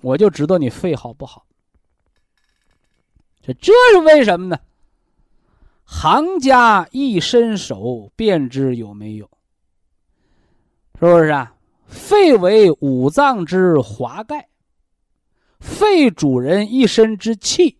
[0.00, 1.44] 我就知道你肺好不好，
[3.40, 4.58] 这这是为什么呢？
[5.84, 9.28] 行家一伸手便知有没有，
[11.02, 11.52] 是不是啊？
[11.88, 14.48] 肺为五脏之华盖，
[15.58, 17.76] 肺主人一身之气，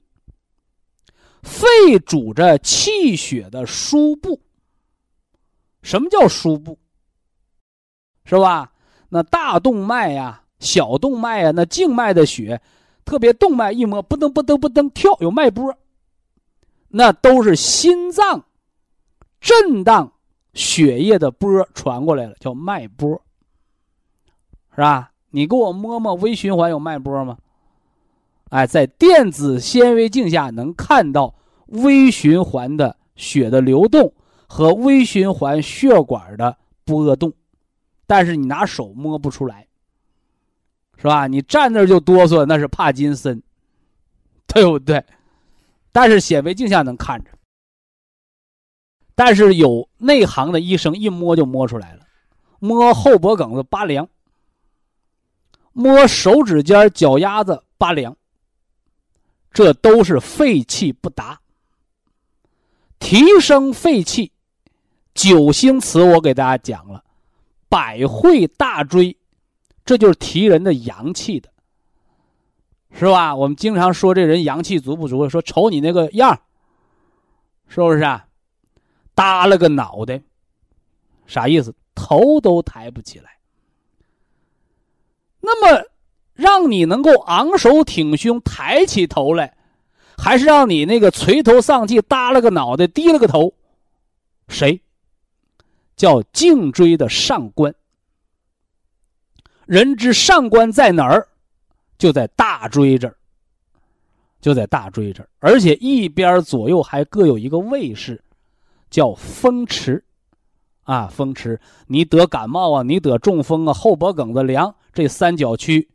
[1.44, 4.40] 肺主着气血的输布。
[5.82, 6.76] 什么叫输布？
[8.24, 8.72] 是吧？
[9.08, 10.42] 那大动脉呀。
[10.58, 12.60] 小动脉啊，那静脉的血，
[13.04, 15.72] 特别动脉一摸，不噔不噔不噔跳，有脉搏，
[16.88, 18.44] 那都是心脏
[19.40, 20.12] 震荡
[20.54, 23.20] 血液的波传过来了，叫脉波，
[24.74, 25.12] 是吧？
[25.30, 27.38] 你给我摸摸微循环有脉波吗？
[28.50, 31.34] 哎，在电子纤维镜下能看到
[31.66, 34.12] 微循环的血的流动
[34.46, 37.32] 和微循环血管的波动，
[38.06, 39.66] 但是你拿手摸不出来。
[40.98, 41.26] 是吧？
[41.26, 43.42] 你站那就哆嗦，那是帕金森，
[44.46, 45.04] 对不对？
[45.90, 47.30] 但是显微镜下能看着。
[49.24, 52.00] 但是有内行的医生一摸就摸出来了，
[52.58, 54.08] 摸后脖梗子拔凉，
[55.72, 58.16] 摸手指尖、脚丫子拔凉。
[59.52, 61.40] 这都是肺气不达。
[62.98, 64.32] 提升肺气，
[65.14, 67.04] 九星词我给大家讲了，
[67.68, 69.16] 百会大椎，
[69.84, 71.48] 这就是提人的阳气的，
[72.90, 73.36] 是吧？
[73.36, 76.40] 我们经常说这人阳气足不足，说瞅你那个样
[77.68, 78.26] 是不是啊？
[79.14, 80.20] 耷了个脑袋，
[81.26, 81.74] 啥意思？
[81.94, 83.36] 头都抬不起来。
[85.40, 85.86] 那么。
[86.34, 89.54] 让你能够昂首挺胸、抬起头来，
[90.16, 93.52] 还是让你那个垂头丧气、耷了个脑袋、低了个头？
[94.48, 94.80] 谁？
[95.94, 97.72] 叫颈椎的上关。
[99.66, 101.28] 人之上关在哪儿？
[101.98, 103.14] 就在大椎这儿。
[104.40, 108.24] 就在大椎这儿，而且一边左右还各有一个卫士，
[108.92, 110.04] 叫风池。
[110.84, 111.60] 啊，风池！
[111.86, 115.88] 你得感冒啊，你得中风啊，后脖梗子凉，这三角区。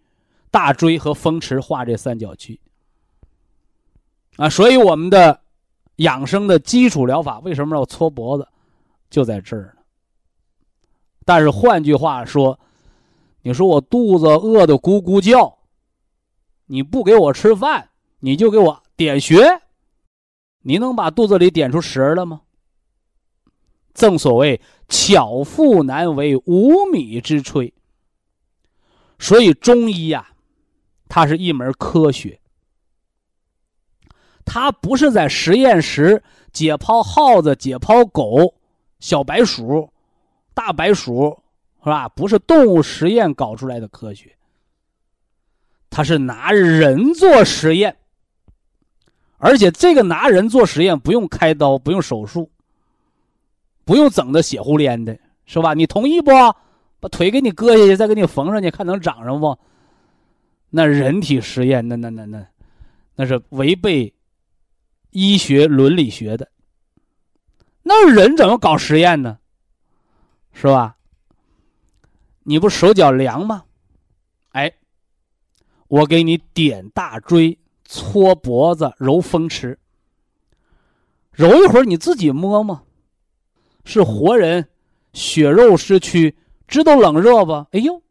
[0.50, 2.60] 大椎和风池画这三角区
[4.38, 5.42] 啊，所以我们的
[5.98, 8.48] 养生的基础疗法为什么要搓脖子，
[9.10, 9.82] 就在这儿呢。
[11.26, 12.58] 但是换句话说，
[13.42, 15.58] 你说我肚子饿得咕咕叫，
[16.66, 17.90] 你不给我吃饭，
[18.22, 19.62] 你就给我点穴，
[20.62, 22.42] 你能把肚子里点出食儿了吗？
[23.98, 27.74] 正所谓巧妇难为无米之炊，
[29.20, 30.30] 所以中医呀。
[31.10, 32.38] 它是一门科学，
[34.44, 38.54] 它不是在实验室解剖耗子、解剖狗、
[39.00, 39.90] 小白鼠、
[40.54, 41.42] 大白鼠，
[41.80, 42.10] 是吧？
[42.10, 44.36] 不是动物实验搞出来的科学，
[45.90, 47.96] 它是拿人做实验，
[49.38, 52.52] 而且这个拿人做实验不用开刀，不用手术，
[53.88, 55.74] 不用整的血乎连的，是吧？
[55.74, 56.30] 你同意不？
[57.00, 59.58] 把腿给你割下去，再给你缝上去，看能长上不？
[60.70, 62.46] 那人体实验，那那那那，
[63.16, 64.14] 那是违背
[65.12, 66.52] 医学伦理学的。
[67.84, 69.40] 那人怎么搞实验呢？
[70.52, 70.98] 是吧？
[72.44, 73.64] 你不手脚凉吗？
[74.54, 74.74] 哎，
[75.88, 79.78] 我给你点大椎，搓脖子，揉风池，
[81.32, 82.87] 揉一会儿你自己摸摸，
[83.88, 84.68] 是活人，
[85.14, 86.36] 血肉之躯，
[86.68, 87.54] 知道冷热不？
[87.72, 88.04] 哎呦，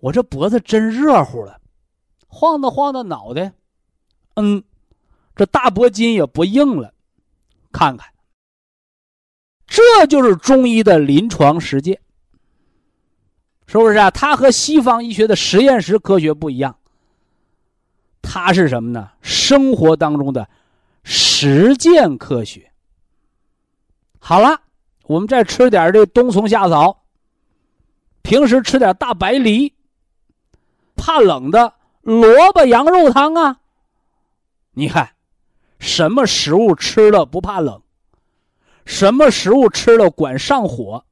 [0.00, 1.60] 我这脖子真热乎了。
[2.26, 3.52] 晃荡晃荡脑袋，
[4.34, 4.64] 嗯，
[5.36, 6.92] 这大脖筋也不硬了，
[7.70, 8.12] 看看，
[9.68, 12.00] 这就是中医的临床实践，
[13.68, 14.10] 是不是啊？
[14.10, 16.76] 它和西方医学的实验室科学不一样，
[18.20, 19.12] 它是什么呢？
[19.22, 20.48] 生活当中的
[21.04, 22.68] 实践科学。
[24.18, 24.60] 好了，
[25.06, 27.02] 我们再吃点这冬虫夏草，
[28.22, 29.74] 平时吃点大白梨，
[30.96, 31.74] 怕冷的。
[32.02, 33.60] 萝卜羊肉汤啊！
[34.72, 35.12] 你看，
[35.78, 37.80] 什么食物吃了不怕冷？
[38.84, 41.06] 什么食物吃了管上火？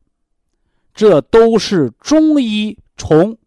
[0.93, 3.39] 这都是中医从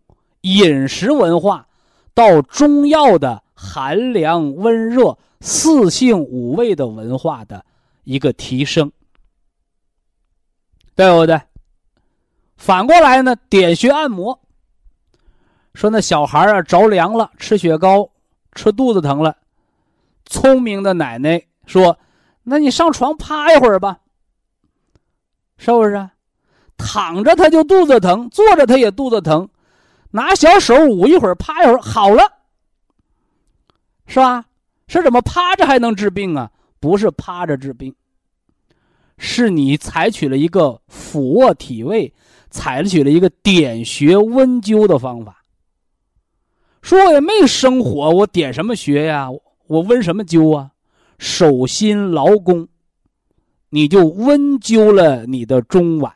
[0.41, 1.67] 饮食文化
[2.15, 7.63] 到中药的寒凉温热四性五味的文化的
[8.03, 8.91] 一个提升，
[10.95, 11.39] 对不对？
[12.58, 14.39] 反过来呢，点穴按摩。
[15.73, 18.10] 说那小孩啊着凉了，吃雪糕，
[18.53, 19.36] 吃肚子疼了。
[20.25, 21.97] 聪明的奶奶说
[22.43, 23.99] ：“那你上床趴一会儿吧，
[25.58, 26.10] 是不是？
[26.77, 29.47] 躺着他就肚子疼，坐着他也肚子疼，
[30.12, 32.23] 拿小手捂一会儿，趴一会儿好了，
[34.08, 34.45] 是吧？
[34.88, 36.49] 是怎么趴着还能治病啊？
[36.79, 37.93] 不是趴着治病，
[39.17, 42.13] 是你采取了一个俯卧体位，
[42.49, 45.43] 采取了一个点穴温灸的方法。”
[46.82, 49.30] 说我也没生火，我点什么穴呀？
[49.67, 50.71] 我温什么灸啊？
[51.17, 52.67] 手心劳宫，
[53.69, 56.12] 你就温灸了你的中脘，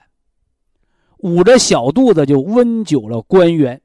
[1.19, 3.81] 捂着小肚子就温灸了关元。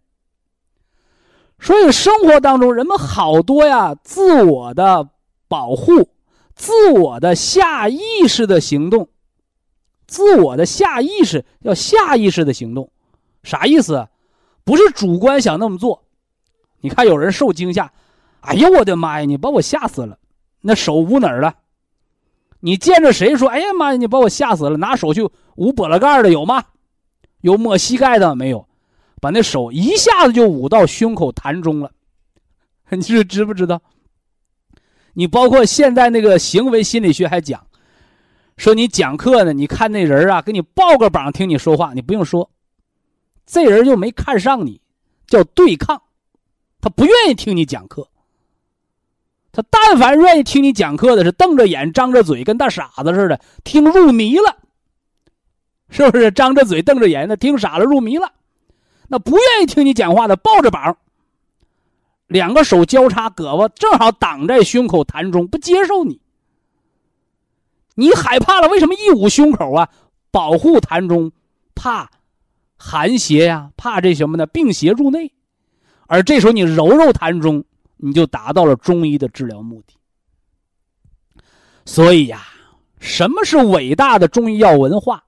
[1.58, 5.08] 所以生活当中人们好多呀，自我的
[5.48, 6.10] 保护，
[6.54, 7.98] 自我的下意
[8.28, 9.08] 识的行动，
[10.06, 12.90] 自我的下意识要下意识的行动，
[13.42, 14.08] 啥意思？
[14.64, 16.04] 不是主观想那么做。
[16.80, 17.92] 你看，有人受惊吓，
[18.40, 19.24] 哎呦我的妈呀！
[19.26, 20.18] 你把我吓死了，
[20.60, 21.54] 那手捂哪儿了？
[22.60, 23.48] 你见着谁说？
[23.48, 23.96] 哎呀妈呀！
[23.96, 26.64] 你把我吓死了，拿手去捂脖子盖的有吗？
[27.40, 28.66] 有摸膝盖的没有？
[29.20, 31.90] 把那手一下子就捂到胸口痰中了，
[32.90, 33.80] 你是知不知道？
[35.14, 37.66] 你包括现在那个行为心理学还讲，
[38.56, 42.50] 说你讲课呢，你看那人啊，给你抱个膀听你说话，你不用说，
[43.46, 44.80] 这人就没看上你，
[45.26, 46.02] 叫对抗，
[46.80, 48.08] 他不愿意听你讲课。
[49.52, 54.56] 他但凡愿意听你讲课的，是瞪着眼、张着嘴，跟大傻子似的，听入迷了，
[55.90, 56.32] 是不是？
[56.32, 58.32] 张着嘴、瞪着眼的，听傻了、入迷了。
[59.06, 60.96] 那不愿意听你讲话的，抱着膀，
[62.34, 66.20] 两个手交叉，胳膊正好挡在胸口痰中，不接受你。
[67.94, 69.88] 你害怕了，为什么一捂胸口啊？
[70.32, 71.30] 保护痰中，
[71.76, 72.10] 怕
[72.76, 74.46] 寒邪呀，怕这什么呢？
[74.46, 75.32] 病邪入内。
[76.08, 77.62] 而这时候你揉揉痰中，
[77.98, 79.94] 你就达到了中医的治疗目的。
[81.84, 82.48] 所以呀，
[82.98, 85.22] 什么是伟大的中医药文化？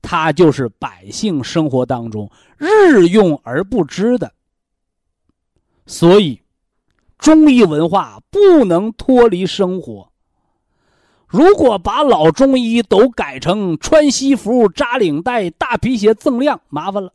[0.00, 4.32] 它就是百姓生活当中日用而不知的。
[5.86, 6.40] 所以，
[7.18, 10.10] 中医文化不能脱离生活。
[11.26, 17.12] 如果把老中医都改成穿西服、扎领带、大皮鞋锃亮，麻烦了。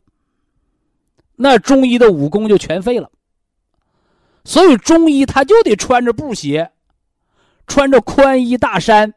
[1.36, 3.10] 那中医的武功就全废了。
[4.44, 6.70] 所以中医他就得穿着布鞋，
[7.66, 9.14] 穿着宽衣大衫，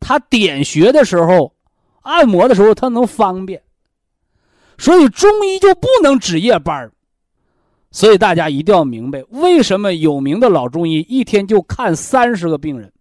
[0.00, 1.54] 他点穴的时候、
[2.02, 3.62] 按摩的时候他能方便。
[4.78, 6.90] 所以中医就不能值夜班
[7.94, 12.92] 所以大家一定要明白，为什么有名的老中医一天就看三十个病人。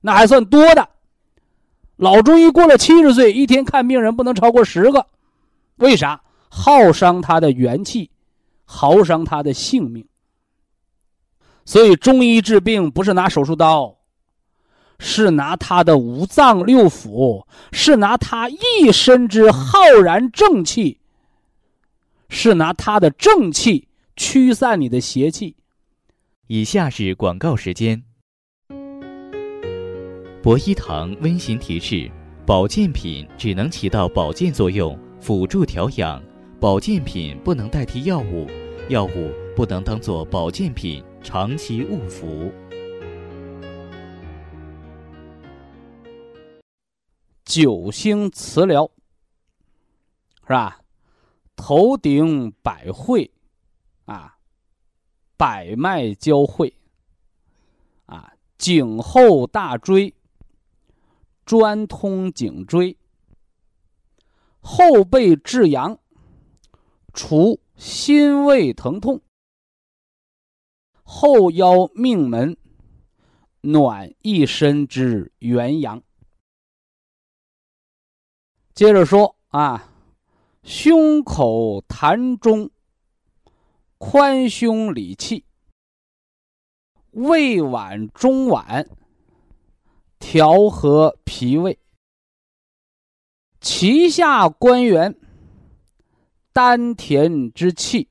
[0.00, 0.88] 那还算多的，
[1.94, 5.06] 老中医过了七十岁，一天看病人不能超过十个，
[5.76, 6.20] 为啥？
[6.48, 8.10] 耗伤他的元气，
[8.64, 10.04] 耗伤他的性命。
[11.64, 13.98] 所以中医治病不是拿手术刀，
[14.98, 20.98] 是拿他的五脏六腑，是拿他一身之浩然正气，
[22.28, 23.86] 是拿他的正气
[24.16, 25.56] 驱散你的邪气。
[26.46, 28.02] 以下是广告时间。
[30.42, 32.10] 博一堂温馨提示：
[32.46, 36.20] 保健品只能起到保健作用，辅助调养；
[36.58, 38.46] 保健品不能代替药物，
[38.88, 42.50] 药物不能当做保健品长期误服。
[47.44, 48.90] 九星磁疗
[50.42, 50.80] 是吧？
[51.54, 53.30] 头顶百会，
[54.10, 54.36] 啊，
[55.36, 56.74] 百脉交汇，
[58.06, 60.12] 啊，颈后大椎。
[61.44, 62.96] 专通颈椎，
[64.60, 65.98] 后背至阳，
[67.12, 69.18] 除心胃疼痛；
[71.02, 72.56] 后腰命门，
[73.62, 76.00] 暖一身之元阳。
[78.72, 79.92] 接着说啊，
[80.62, 82.70] 胸口痰中，
[84.02, 85.44] 宽胸理气，
[87.10, 88.88] 胃脘中脘。
[90.18, 91.78] 调和脾胃，
[93.60, 95.14] 脐下关元，
[96.52, 98.08] 丹田之气，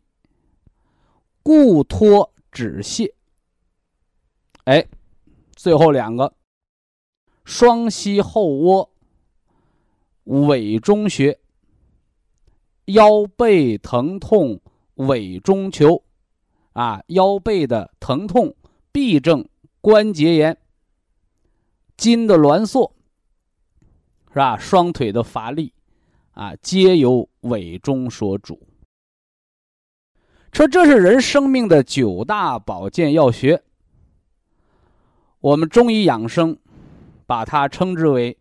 [1.42, 3.12] 固脱止泻。
[4.66, 4.88] 哎，
[5.56, 6.36] 最后两个，
[7.44, 8.92] 双膝后窝，
[10.26, 11.40] 委中穴，
[12.86, 14.62] 腰背疼痛，
[15.00, 16.04] 委中求，
[16.74, 18.56] 啊，腰背的疼痛，
[18.92, 19.48] 痹症，
[19.82, 20.58] 关节炎。
[21.98, 22.94] 筋的挛缩，
[24.30, 24.58] 是吧？
[24.58, 25.74] 双腿的乏力，
[26.32, 28.62] 啊，皆由委中所主。
[30.54, 33.62] 说这是人生命的九大保健要穴。
[35.42, 36.58] 我们中医养生
[37.26, 38.38] 把它称之为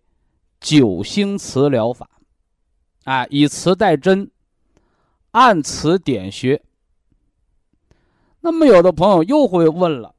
[0.60, 2.08] 九星磁疗法，
[3.04, 4.30] 啊，以磁带针，
[5.32, 6.62] 按此点穴。
[8.40, 10.14] 那么，有的朋友又会问了。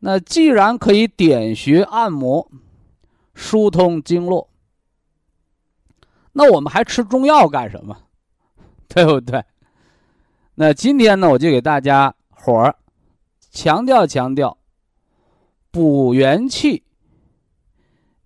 [0.00, 2.50] 那既然可以点穴按摩、
[3.34, 4.50] 疏通经络，
[6.32, 7.96] 那我们还吃中药干什么？
[8.88, 9.44] 对不对？
[10.56, 12.76] 那今天呢，我就给大家伙儿
[13.50, 14.58] 强调强调
[15.70, 16.82] 补元气、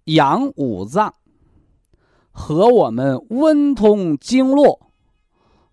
[0.04, 1.14] 养五脏
[2.32, 4.85] 和我们温通经络，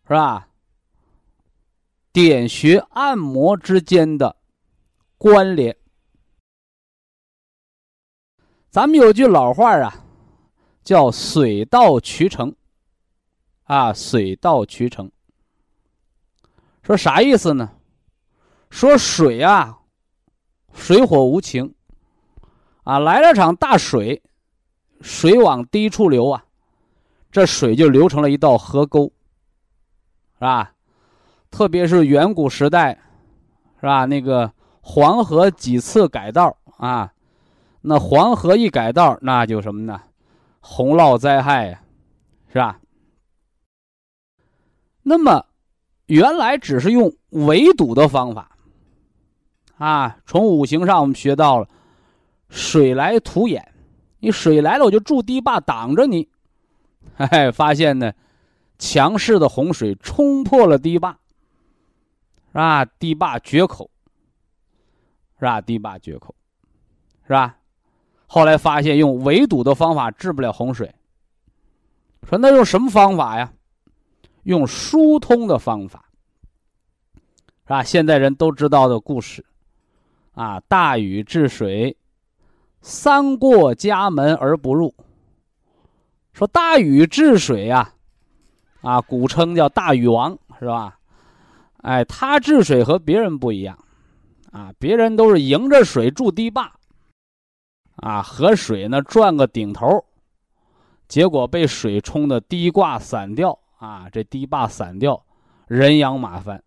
[0.05, 0.49] 是吧？
[2.11, 4.35] 点穴按摩之间的
[5.17, 5.75] 关联。
[8.69, 10.05] 咱们有句老话啊，
[10.83, 12.55] 叫“水到渠成”，
[13.63, 15.11] 啊，“水到渠成”。
[16.83, 17.77] 说啥意思呢？
[18.69, 19.79] 说水啊，
[20.73, 21.73] 水火无情，
[22.83, 24.21] 啊，来了场大水，
[25.01, 26.45] 水往低处流啊，
[27.31, 29.11] 这水就流成了一道河沟，
[30.43, 30.73] 是吧？
[31.49, 32.99] 特别是远古时代，
[33.79, 34.03] 是吧？
[34.03, 37.09] 那个黄河几次改道啊。
[37.79, 40.01] 那黄河一改道，那就什么呢？
[40.59, 41.81] 洪涝灾害呀，
[42.51, 42.77] 是吧？
[45.01, 45.45] 那么，
[46.07, 48.49] 原来只是用围堵的方法，
[49.77, 51.69] 啊，从五行上我们学到了，
[52.49, 53.65] 水来土掩，
[54.19, 56.27] 你水来了我就筑堤坝挡着你，
[57.15, 58.11] 嘿嘿，发现呢，
[58.83, 61.17] 强势的洪水冲破了堤坝，
[62.51, 62.83] 是吧？
[62.83, 63.89] 堤坝决口，
[65.39, 65.61] 是吧？
[65.61, 66.35] 堤坝决口，
[67.25, 67.55] 是吧？
[68.27, 70.93] 后来发现用围堵的方法治不了洪水，
[72.27, 73.53] 说那用什么方法呀？
[74.43, 76.03] 用疏通的方法，
[77.63, 77.83] 是吧？
[77.83, 79.45] 现代人都知道的故事，
[80.33, 81.95] 啊，大禹治水，
[82.81, 84.93] 三过家门而不入。
[86.33, 87.93] 说大禹治水呀，
[88.83, 90.99] 啊，古称叫大禹王，是吧？
[91.81, 93.75] 哎，他治水和别人不一样，
[94.51, 96.71] 啊，别人都是迎着水筑堤坝，
[97.95, 100.05] 啊，河水呢转个顶头，
[101.07, 103.57] 结果被水冲的堤挂散掉。
[103.79, 105.21] 啊，这堤坝散掉，
[105.67, 106.63] 人仰马翻。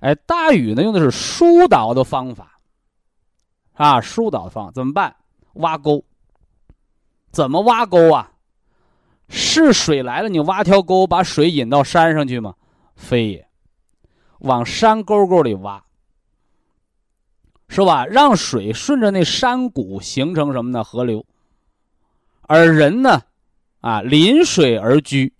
[0.00, 2.58] 哎，大禹呢用的是疏导的方法，
[3.72, 5.16] 啊，疏导方怎么办？
[5.54, 6.04] 挖沟。
[7.30, 8.30] 怎么挖沟啊？
[9.28, 12.54] 是水来了，你挖条沟把水引到山上去吗？
[12.94, 13.48] 非也，
[14.38, 15.84] 往山沟沟里挖，
[17.68, 18.06] 是吧？
[18.06, 20.84] 让水顺着那山谷形成什么呢？
[20.84, 21.24] 河流。
[22.42, 23.22] 而人呢，
[23.80, 25.32] 啊，临水而居。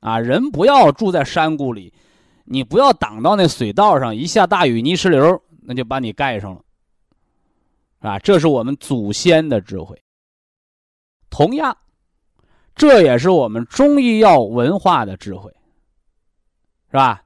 [0.00, 1.90] 啊，人不要住在山谷里，
[2.44, 6.60] 你不要挡到那水道上，一下大雨泥石流，那就把你盖上了。
[8.00, 9.98] 啊，这是我们祖先的智慧。
[11.30, 11.74] 同样，
[12.74, 15.50] 这也是我们中医药文化的智慧，
[16.90, 17.22] 是吧？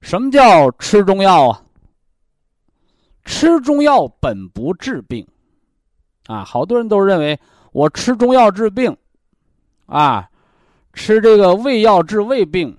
[0.00, 1.62] 什么叫吃中药啊？
[3.24, 5.26] 吃中药本不治病，
[6.26, 7.38] 啊，好多人都认为
[7.72, 8.96] 我吃中药治病，
[9.86, 10.28] 啊。
[10.94, 12.76] 吃这个胃药治胃病，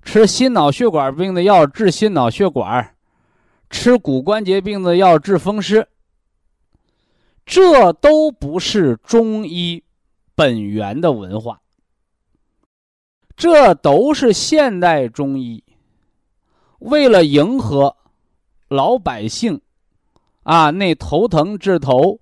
[0.00, 2.96] 吃心脑血管病的药治心脑血管，
[3.68, 5.86] 吃骨关节病的药治风湿，
[7.44, 9.84] 这都不是中医
[10.38, 11.60] 本源的文化，
[13.36, 15.64] 这都是现代中医
[16.78, 17.96] 为了迎合
[18.68, 19.60] 老百姓
[20.44, 22.20] 啊，那头疼治头，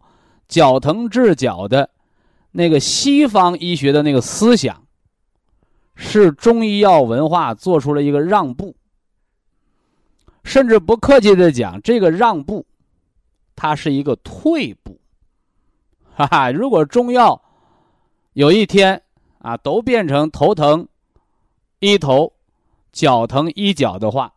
[0.48, 1.90] 脚疼治脚的。
[2.52, 4.86] 那个西方医学的那个思想，
[5.94, 8.74] 是中医药文化做出了一个让步，
[10.42, 12.64] 甚至不客气的讲，这个让步，
[13.54, 14.98] 它是一个退步，
[16.14, 16.50] 哈哈！
[16.50, 17.42] 如果中药
[18.36, 19.02] 有一天
[19.38, 20.86] 啊都变成头疼
[21.78, 22.34] 医头，
[22.92, 24.34] 脚疼医脚的话，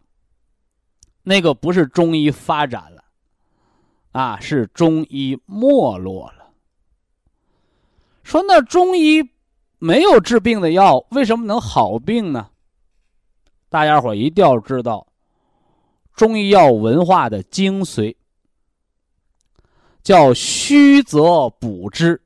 [1.23, 3.03] 那个不是中医发展了，
[4.13, 6.53] 啊，是中医没落了。
[8.23, 9.21] 说那中医
[9.79, 12.51] 没有治病的药，为什么能好病呢？
[13.67, 15.05] 大家伙一定要知道
[16.13, 18.15] 中医药文化的精髓，
[20.01, 22.21] 叫虚则补之。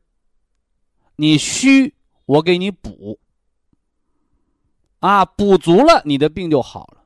[1.15, 1.93] 你虚，
[2.25, 3.19] 我给你补，
[4.99, 7.03] 啊，补足了，你的病就好了。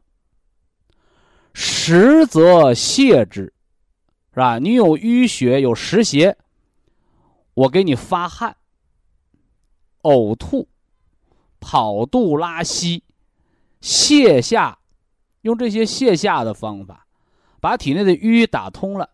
[1.53, 3.53] 实则泻之，
[4.31, 4.59] 是吧？
[4.59, 6.37] 你有淤血，有湿邪，
[7.53, 8.55] 我给你发汗。
[10.03, 10.69] 呕吐、
[11.59, 13.03] 跑肚、拉稀、
[13.81, 14.79] 泻下，
[15.41, 17.07] 用这些泻下的方法，
[17.59, 19.09] 把体内的瘀打通了，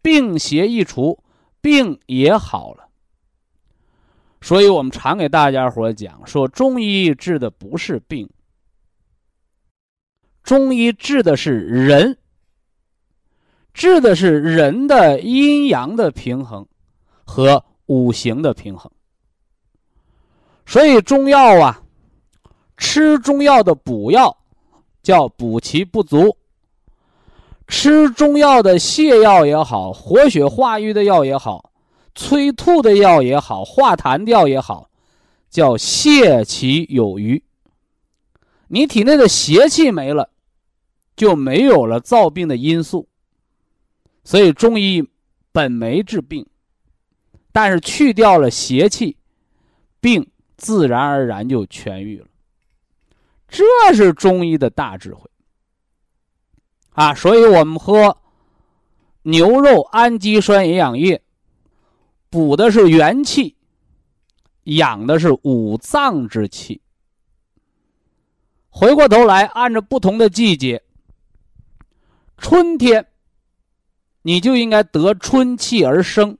[0.00, 1.22] 病邪一除，
[1.60, 2.85] 病也好了。
[4.46, 8.30] 所以我们常给大家伙讲说，中医治的不是病，
[10.44, 12.16] 中医治的是人，
[13.74, 16.64] 治的是人的阴阳的平衡
[17.24, 18.88] 和五行的平衡。
[20.64, 21.82] 所以中药啊，
[22.76, 24.36] 吃中药的补药
[25.02, 26.36] 叫补其不足；
[27.66, 31.72] 吃中药的泻药也好，活血化瘀的药也好，
[32.16, 34.90] 催吐的药也好，化痰药也好，
[35.48, 37.44] 叫泻其有余。
[38.66, 40.30] 你体内的邪气没了，
[41.14, 43.06] 就没有了造病的因素。
[44.24, 45.08] 所以中医
[45.52, 46.44] 本没治病，
[47.52, 49.16] 但是去掉了邪气，
[50.00, 50.28] 病。
[50.58, 52.26] 自然而然就痊愈了，
[53.46, 53.62] 这
[53.94, 55.28] 是中医的大智慧
[56.92, 57.12] 啊！
[57.12, 58.16] 所以我们喝
[59.24, 61.20] 牛肉氨基酸营养液，
[62.36, 63.56] 补的是元气，
[64.64, 66.82] 养的是五脏之气。
[68.68, 70.82] 回过头来，按照不同的季节，
[72.36, 73.06] 春天
[74.20, 76.36] 你就应该得春气而生。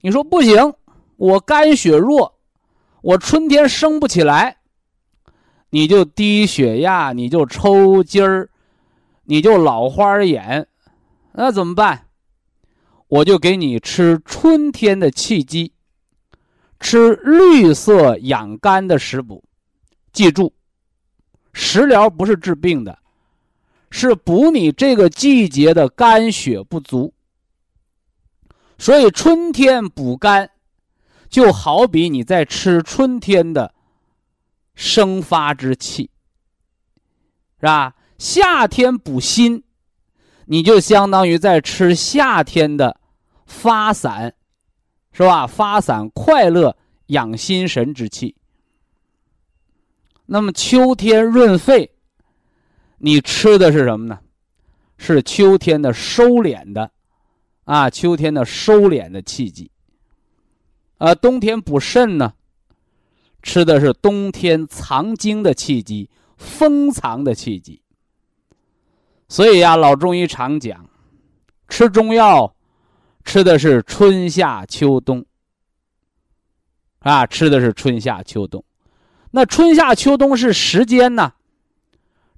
[0.00, 0.74] 你说不行，
[1.16, 2.38] 我肝血弱，
[3.02, 4.58] 我春天生不起来，
[5.70, 8.48] 你就低血压，你就抽筋儿，
[9.24, 10.68] 你就老花眼，
[11.32, 12.06] 那怎么办？
[13.10, 15.72] 我就给你吃春天的气机，
[16.78, 19.42] 吃绿色养肝的食补。
[20.12, 20.52] 记住，
[21.52, 23.00] 食疗不是治病的。
[23.90, 27.12] 是补你这个季节的肝血不足，
[28.78, 30.48] 所以春天补肝，
[31.28, 33.74] 就好比你在吃春天的
[34.76, 36.08] 生发之气，
[37.58, 37.96] 是吧？
[38.18, 39.64] 夏天补心，
[40.44, 42.99] 你就相当于在吃夏天的
[43.50, 44.32] 发散，
[45.12, 45.44] 是吧？
[45.44, 46.76] 发散快乐
[47.06, 48.36] 养心神之气。
[50.24, 51.90] 那么秋天润肺。
[53.02, 54.20] 你吃的是什么呢？
[54.98, 56.92] 是秋天的收敛的，
[57.64, 59.70] 啊，秋天的收敛的气机。
[60.98, 62.34] 啊，冬天补肾呢，
[63.42, 67.82] 吃的是冬天藏精的气机，封藏的气机。
[69.28, 70.88] 所以呀，老中医常讲，
[71.68, 72.54] 吃中药，
[73.24, 75.24] 吃的是春夏秋冬。
[77.00, 78.64] 啊，吃的是春夏秋冬。
[79.30, 81.32] 那春夏秋冬是时间呢？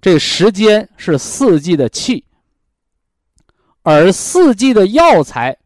[0.01, 2.25] 这时间是四季的气，
[3.83, 5.59] 而四季的药材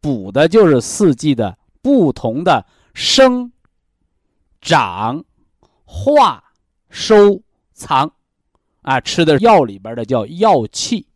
[0.00, 3.50] 补的就是四季的不同的生、
[4.60, 5.24] 长、
[5.84, 6.44] 化、
[6.90, 7.42] 收、
[7.72, 8.12] 藏，
[8.82, 11.06] 啊，吃的药里边的叫药气，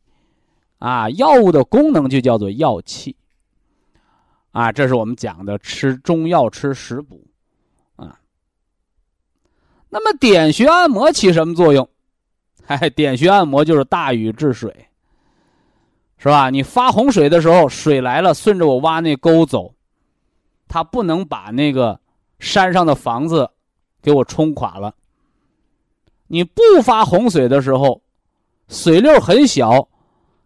[0.78, 3.16] 啊，药物的功能就叫做药气，
[4.53, 7.26] 啊，这是我们讲的吃中药吃食补，
[7.96, 8.20] 啊，
[9.88, 11.88] 那么点穴按摩起什么作用？
[12.66, 14.88] 哎，点穴按摩就是大禹治水，
[16.18, 16.50] 是吧？
[16.50, 19.74] 你发洪水的时候，水来了，顺着我挖那沟走，
[20.68, 21.98] 它不能把那个
[22.38, 23.50] 山上的房子
[24.00, 24.94] 给我冲垮了。
[26.26, 28.00] 你不发洪水的时候，
[28.68, 29.88] 水流很小，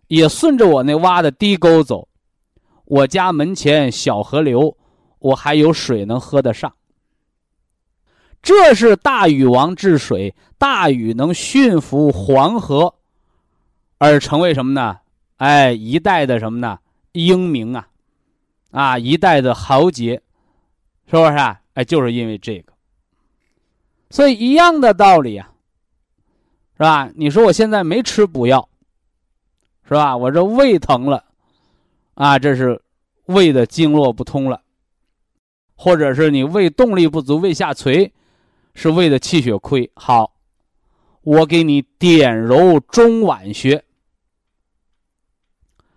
[0.07, 2.09] 也顺着我那挖的低沟走，
[2.87, 4.77] 我家门前小河流，
[5.19, 6.73] 我还有水能喝得上。
[8.41, 12.95] 这是大禹王治水，大禹能驯服黄河，
[13.99, 14.99] 而成为什么呢？
[15.39, 16.79] 哎，一代的什么呢？
[17.13, 17.89] 英明啊，
[18.71, 20.23] 啊，一代的豪杰，
[21.07, 21.61] 是不是啊？
[21.75, 22.73] 哎，就是因为这个。
[24.11, 25.51] 所以一样的道理啊，
[26.77, 27.11] 是吧？
[27.17, 28.69] 你说我现在没吃补药，
[29.89, 30.17] 是吧？
[30.17, 31.25] 我这胃疼了，
[32.17, 32.83] 啊，这是
[33.25, 34.61] 胃的经络不通了，
[35.75, 38.13] 或者是你胃动力不足，胃下垂。
[38.79, 40.35] 是胃的气血亏，好，
[41.23, 43.83] 我给你点揉中脘穴。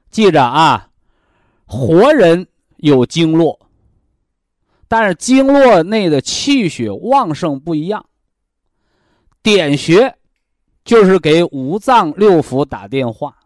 [0.10, 0.90] 记着啊，
[1.66, 2.48] 活人
[2.78, 3.68] 有经络，
[4.88, 8.06] 但是经络内的气血旺盛不一样。
[9.44, 10.16] 点穴
[10.86, 13.39] 就是给五脏六腑打电话，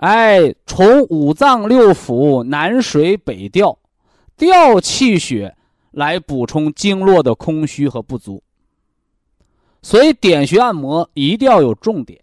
[0.00, 3.78] 哎，从五脏六腑南水北调，
[4.36, 5.56] 调气血。
[5.92, 8.44] 来补充经络的空虚和不足，
[9.82, 12.22] 所以点穴按摩一定要有重点。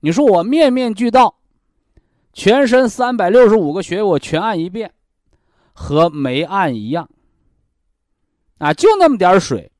[0.00, 1.36] 你说我面面俱到，
[2.32, 4.94] 全身三百六十五个穴我全按一遍，
[5.74, 7.10] 和没按一样。
[8.56, 9.70] 啊，就那么点水，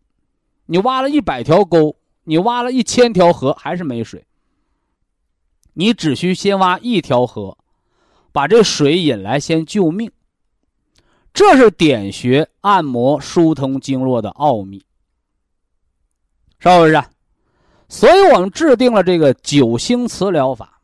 [0.67, 4.23] 你挖了一百条沟，你挖了一千条河，还是没水。
[5.79, 7.59] 你只需先挖一条河，
[8.33, 10.11] 把这水引来，先救命。
[11.35, 14.83] 这是点穴按摩疏通经络的奥秘，
[16.59, 17.05] 是不是？
[17.91, 20.81] 所以我们制定了这个九星磁疗法，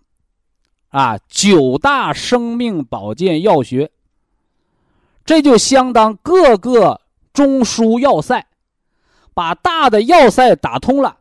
[0.90, 3.90] 啊，九大生命保健药学。
[5.24, 7.00] 这就相当各个
[7.32, 8.46] 中枢要塞，
[9.32, 11.16] 把大的要塞打通了。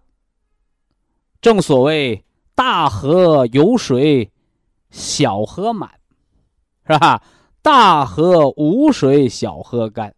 [1.40, 2.26] 正所谓
[2.56, 4.32] 大河有水，
[4.90, 5.90] 小河满，
[6.88, 7.22] 是吧？
[7.62, 10.14] 大河无水，小河干。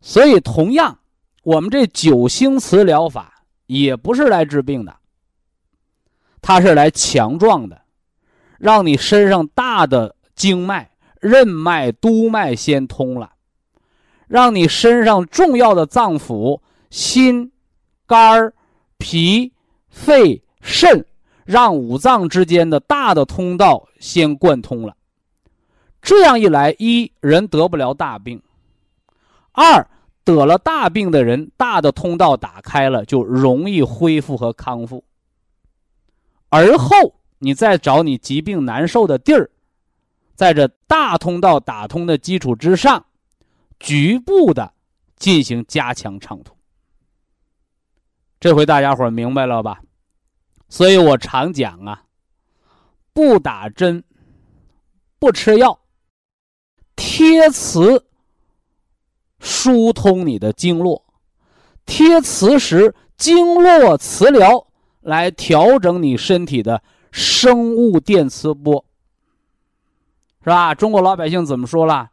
[0.00, 0.98] 所以，同样，
[1.44, 4.96] 我们这九星磁疗法也不是来治病的，
[6.40, 7.82] 它是来强壮的，
[8.58, 10.90] 让你身上大的经脉、
[11.20, 13.32] 任脉、督脉先通了，
[14.26, 17.52] 让你身上重要的脏腑心、
[18.06, 18.52] 肝、
[18.98, 19.52] 脾、
[19.88, 21.04] 肺、肾，
[21.44, 24.96] 让五脏之间的大的通道先贯通了。
[26.00, 28.38] 这样一来，一人得不了大病；
[29.52, 29.86] 二
[30.24, 35.04] 得了大病的人，大的通道打开了，就容易恢复和康复。
[36.48, 36.94] 而后
[37.38, 39.50] 你再找你疾病难受的地儿，
[40.34, 43.04] 在这大通道打通的基础之上，
[43.78, 44.72] 局部的
[45.16, 46.56] 进行加强畅通。
[48.40, 49.80] 这回大家伙明白了吧？
[50.72, 52.04] 所以我常讲啊，
[53.12, 54.02] 不打针，
[55.18, 55.78] 不吃药，
[56.96, 58.06] 贴磁
[59.38, 61.04] 疏通你的经络，
[61.84, 64.66] 贴磁石经络磁疗
[65.02, 68.82] 来调整你身体的生物电磁波，
[70.42, 70.74] 是吧？
[70.74, 72.10] 中国老百姓怎么说了？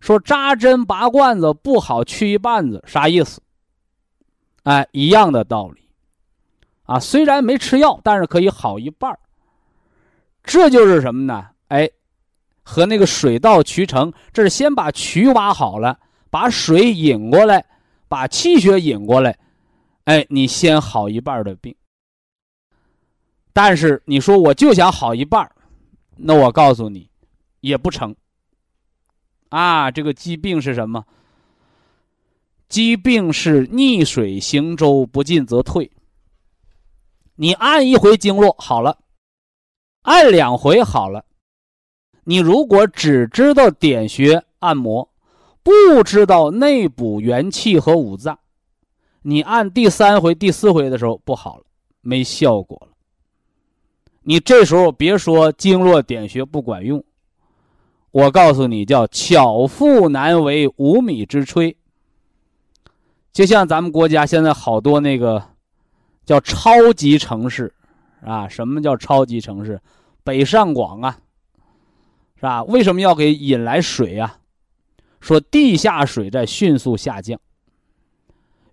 [0.00, 3.40] 说扎针拔罐子不好去一半子，啥意思？
[4.64, 5.79] 哎，一样的道理，
[6.90, 9.16] 啊，虽然没吃药，但是可以好一半儿
[10.42, 11.46] 这就是什么呢？
[11.68, 11.88] 哎，
[12.64, 17.64] 和那个水到渠成，这是先把渠挖好了，把水引过来，
[18.08, 19.38] 把气血引过来，
[20.06, 21.72] 哎，你先好一半的病。
[23.52, 25.52] 但是你说我就想好一半儿
[26.16, 27.08] 那我告诉你，
[27.60, 28.16] 也不成。
[29.50, 31.04] 啊，这个疾病是什么？
[32.68, 35.88] 疾病是逆水行舟，不进则退。
[37.40, 38.98] 你按一回经络好了，
[40.02, 41.24] 按两回好了。
[42.24, 45.08] 你如果只知道点穴按摩，
[45.62, 48.38] 不知道内补元气和五脏，
[49.22, 51.64] 你按第三回、第四回的时候不好了，
[52.02, 52.92] 没效果了。
[54.20, 57.02] 你这时候别说经络点穴不管用，
[58.10, 61.74] 我告诉你，叫巧妇难为无米之炊。
[63.32, 65.42] 就像咱们国家现在好多那个
[66.30, 67.74] 叫超级城市，
[68.24, 69.80] 啊，什么叫超级城市？
[70.22, 71.18] 北上广啊，
[72.36, 72.62] 是吧？
[72.62, 74.38] 为什么要给引来水啊？
[75.20, 77.40] 说地下水在迅速下降。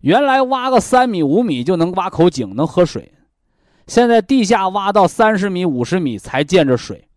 [0.02, 3.12] 原来挖个三米五米就能挖口井能喝水，
[3.88, 7.08] 现在地下挖到三十米五十米才见着水，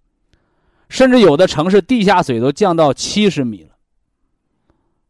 [0.88, 3.76] 甚至有的城市地下水都降到七十米了。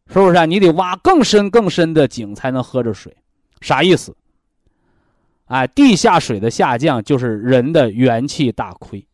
[0.07, 0.45] 是不是啊？
[0.45, 3.15] 你得挖更深更深的井才能喝着水，
[3.61, 4.13] 啥意思？
[5.51, 9.05] 哎，地下水的下降就是人的元气大亏。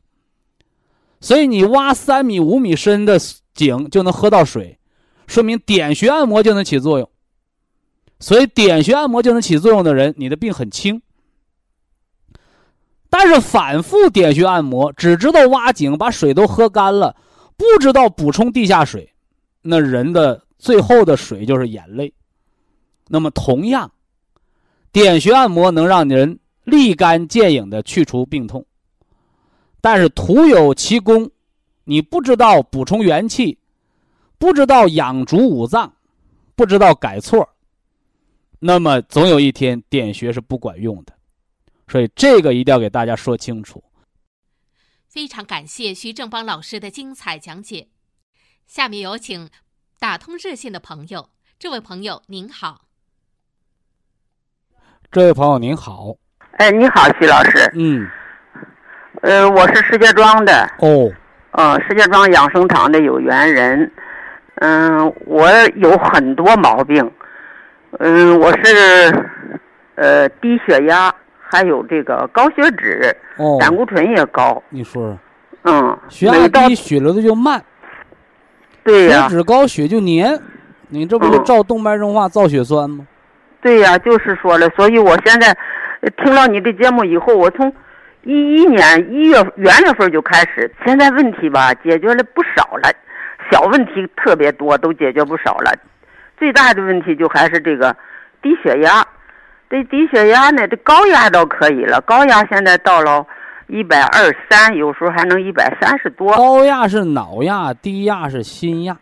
[1.19, 3.17] 所以你挖三米五米深的
[3.53, 4.77] 井就能喝到水，
[5.25, 7.09] 说明点穴按摩就能起作用。
[8.19, 11.01] 所以点穴按摩就能起作用的人，你的病很轻。
[13.09, 17.15] 但是反复点穴按摩，只知道挖井把水都喝干了，
[17.55, 19.13] 不知道补充地下水，
[19.61, 20.43] 那人的。
[20.59, 22.11] 最后的水就是眼泪。
[23.09, 23.91] 那么，同样，
[24.91, 28.65] 点穴按摩能让人立竿见影的去除病痛，
[29.81, 31.29] 但是徒有其功，
[31.83, 33.59] 你不知道补充元气，
[34.37, 35.93] 不知道养足五脏，
[36.55, 37.47] 不知道改错，
[38.59, 41.13] 那么总有一天点穴是不管用的。
[41.87, 43.83] 所以，这个一定要给大家说清楚。
[45.07, 47.87] 非常感谢徐正邦老师的精彩讲解。
[48.65, 49.49] 下面有请。
[49.99, 52.86] 打通热线的朋友，这位朋友您好。
[55.17, 56.13] 这位朋友您好。
[56.59, 57.71] 哎，你好，徐老师。
[57.73, 58.07] 嗯。
[59.23, 60.69] 呃，我是石家庄的。
[60.77, 61.11] 哦。
[61.53, 63.91] 嗯，石家庄养生堂的有缘人。
[64.57, 67.11] 嗯，我有很多毛病。
[67.97, 69.27] 嗯，我是
[69.95, 74.61] 呃低血压，还有这个高血脂，哦胆固醇也高。
[74.69, 75.17] 你说说。
[75.63, 75.97] 嗯。
[76.09, 77.59] 血压低，血流的就慢。
[78.83, 80.39] 对呀，血脂高血就粘，
[80.89, 83.07] 你这不就照动脉硬化造血栓吗？
[83.61, 85.55] 对呀，就是说了，所以我现在
[86.23, 87.73] 听了你的节目以后，我从
[88.23, 92.91] 一一年一月元月份就开始，现在问题吧解决了不少了，
[93.51, 95.71] 小问题特别多，都解决不少了。
[96.37, 97.95] 最大的问题就还是这个
[98.41, 99.05] 低血压，
[99.69, 103.25] 这低血压呢，这高压倒可以了，高压现在到了。
[103.69, 106.33] 一百二三，有时候还能一百三十多。
[106.37, 108.95] 高压是脑压，低压是心压。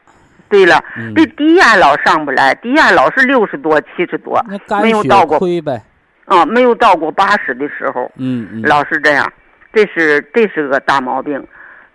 [0.56, 0.82] 对了，
[1.16, 4.42] 这低压老上不来，低压老是六十多、七十多，
[4.82, 5.38] 没有到过。
[5.38, 5.82] 亏呗。
[6.26, 8.10] 啊，没有到过八十的时候。
[8.16, 8.62] 嗯嗯。
[8.64, 9.32] 老是这样，
[9.74, 11.46] 这是这是个大毛病。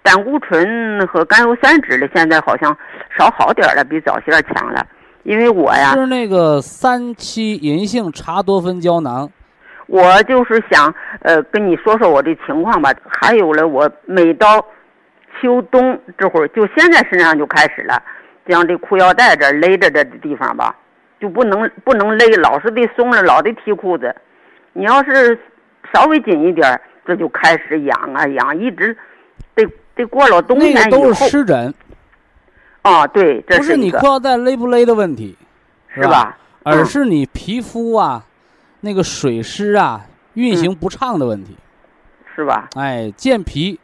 [0.03, 2.77] 胆固醇和甘油三酯的现在好像
[3.17, 4.87] 少好点了，比早些强了。
[5.23, 5.95] 因为我呀。
[5.95, 9.31] 是那个三七银杏茶多酚胶囊。
[9.87, 12.93] 我就是想，呃，跟你说说我的情况吧。
[13.09, 14.65] 还有了，我每到
[15.41, 18.01] 秋冬这会儿，就现在身上就开始了，
[18.49, 20.75] 像这裤腰带这勒着这地方吧，
[21.21, 24.15] 就不能不能勒，老是得松了，老得提裤子。
[24.73, 25.39] 你要是
[25.93, 28.97] 稍微紧一点，这就开始痒啊痒，一直
[29.55, 30.83] 得得过了冬天以后。
[30.85, 31.73] 那都是湿疹。
[32.83, 35.37] 啊，对，这是不是你裤腰带勒不勒的问题，
[35.95, 36.37] 是吧？
[36.63, 38.25] 而是你皮肤啊。
[38.83, 41.55] 那个水湿啊，运行不畅的问题，
[42.35, 42.71] 是吧？
[42.77, 43.79] 哎，健脾，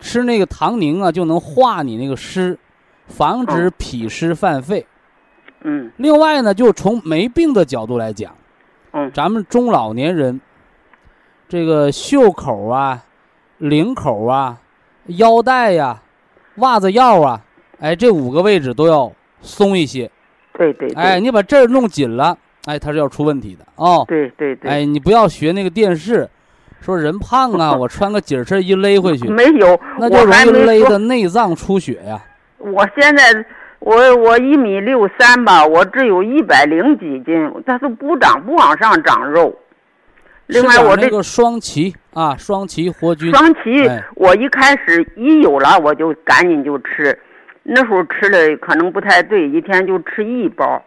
[0.00, 2.58] 吃那个糖宁啊，就能化你那个湿，
[3.06, 4.86] 防止嗯脾湿犯肺。
[5.62, 8.32] 嗯另外呢，就从没病的角度来讲，
[8.92, 10.40] 嗯咱们中老年人，
[11.48, 13.02] 这个袖口啊、
[13.58, 14.58] 领口啊、
[15.06, 16.00] 腰带呀、
[16.56, 17.40] 袜子腰啊，
[17.80, 20.10] 哎，这五个位置都要松一些。
[20.52, 22.36] 对对对，哎，你把这儿弄紧了，
[22.66, 24.04] 哎，它是要出问题的哦。
[24.06, 26.28] 对对对，哎，你不要学那个电视，
[26.80, 32.22] 说人胖啊， 我穿个紧身衣勒回去，没有，那就容易勒的内脏出血呀。
[32.58, 33.44] 我现在
[33.78, 39.54] 我我一米六三吧，我只有一百零几斤，它是不长不往上长肉。
[40.46, 47.18] 另外我这个双歧啊，双歧活菌，双歧哎，我一开始一有了我就赶紧就吃，
[47.64, 50.80] 那时候吃了可能不太对，一天就吃一包，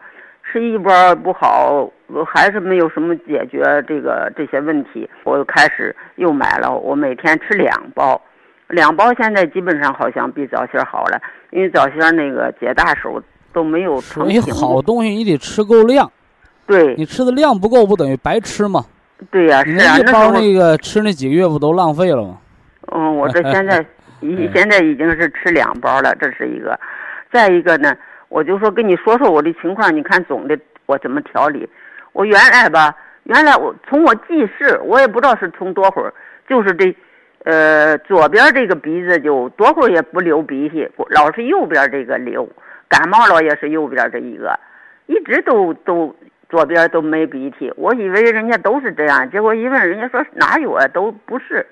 [0.44, 8.22] 吃一包不好，我还是没有什么解决这个这些问题，我又开始又买了，我每天吃两包，
[8.70, 16.12] 两包现在基本上好像比早些好了，因为早些那个解大手都没有成所以好东西你得吃够量，
[16.66, 18.86] 对你吃的量不够，不等于白吃吗？
[19.32, 22.38] 对呀、你是啊，包那个吃那几个月不都浪费了吗？
[22.92, 23.86] 嗯，我这现在
[24.22, 26.80] 已哎现在已经是吃两包了，这是一个。
[27.32, 27.96] 再一个呢，
[28.30, 31.68] 我就说跟你说说我的情况，你看总的我怎么调理。
[32.14, 36.14] 我原来吧，原来我从我记事，我也不知道是从多会儿，
[36.48, 36.96] 就是这，
[37.46, 42.48] 呃，左边这个鼻子就多会儿也不流鼻涕，老是右边这个流。
[42.88, 44.60] 感冒了也是右边这一个，
[45.06, 46.16] 一直都都
[46.50, 47.72] 左边都没鼻涕。
[47.78, 51.66] 我以为人家都是这样，结果一问人家说哪有啊，都不是。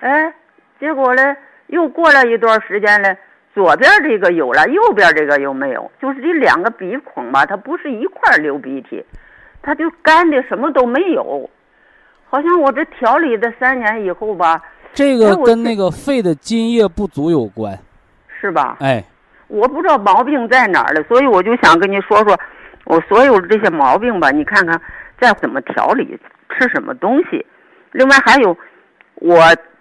[0.00, 0.34] 哎，
[0.78, 1.34] 结果呢，
[1.68, 3.16] 又过了一段时间呢，
[3.54, 9.02] 左边这个有了，右边这个又没有，就是这两个鼻孔吧，它不是一块流鼻涕，
[9.62, 11.48] 它就干的什么都没有。
[12.28, 14.62] 好像我这调理的三年以后吧，
[14.96, 17.78] 这个跟那个肺的津液不足有关。
[18.40, 18.78] 是吧？
[18.80, 19.04] 哎，
[19.48, 22.38] 我不知道毛病在哪儿了，所以我就想跟你说说，
[22.84, 24.80] 我所有的这些毛病吧，你看看
[25.20, 26.18] 再怎么调理，
[26.50, 27.44] 吃什么东西。
[27.92, 28.56] 另外还有，
[29.16, 29.40] 我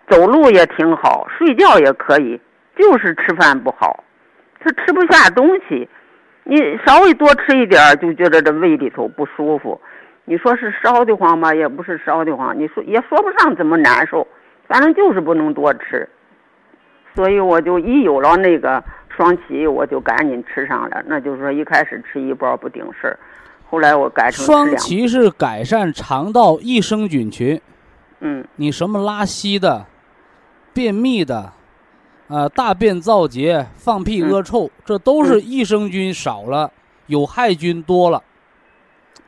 [0.10, 2.40] 走路也挺好，睡觉也可以，
[2.78, 4.04] 就是吃饭不好，
[4.60, 5.88] 他吃不下东西。
[6.44, 9.80] 你稍微多吃一点儿，就觉得这胃里头不舒服。
[10.26, 14.28] 你说是烧得慌吧，也不是烧得慌，你说也说不上怎么难受，
[14.68, 16.08] 反正就是不能多吃。
[17.16, 21.02] 所以我就一有了那个双歧，我就赶紧吃上了。
[21.06, 23.18] 那就是说一开始吃一包不顶事儿，
[23.70, 24.76] 后来我改成双。
[24.76, 27.62] 歧是改善肠道益生菌群，
[28.20, 29.86] 嗯你什么拉稀的、
[30.74, 31.54] 便秘的，
[32.28, 36.70] 呃，大便燥结、放屁嗯恶臭，这都是益生菌少了，
[37.08, 38.22] 有害菌多了。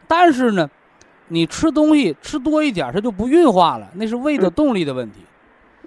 [0.09, 0.69] 但是呢，
[1.29, 5.26] 你吃东西吃多一点，它就不运化了，那是胃的嗯动力的问题，嗯，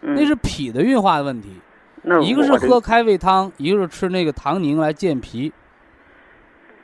[0.01, 1.49] 那是脾的运化的问题。
[2.03, 5.53] 那一个是喝开胃汤，一个是吃那个糖宁来健脾。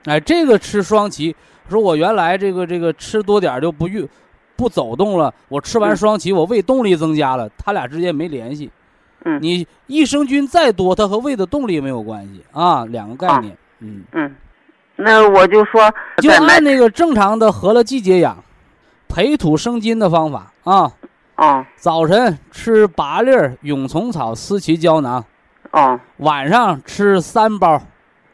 [0.05, 1.35] 哎，这个吃双歧，
[1.69, 4.07] 说我原来这个这个吃多点就不运
[4.55, 8.71] 不走动了，我吃完嗯双歧，我胃动力增加了，它俩之间没联系。
[9.25, 13.57] 嗯你益生菌再多，它和胃的动力没有关系啊，两个概啊念。
[13.81, 14.37] 嗯，嗯，
[14.95, 18.37] 那我就说就按那个正常的合了季节养、
[19.09, 20.93] 培土生金的方法啊。
[21.37, 21.67] 啊。
[21.77, 25.25] 早晨吃八粒儿蛹虫草思琪胶囊，
[25.71, 26.01] 啊。
[26.19, 27.81] 晚上吃三包，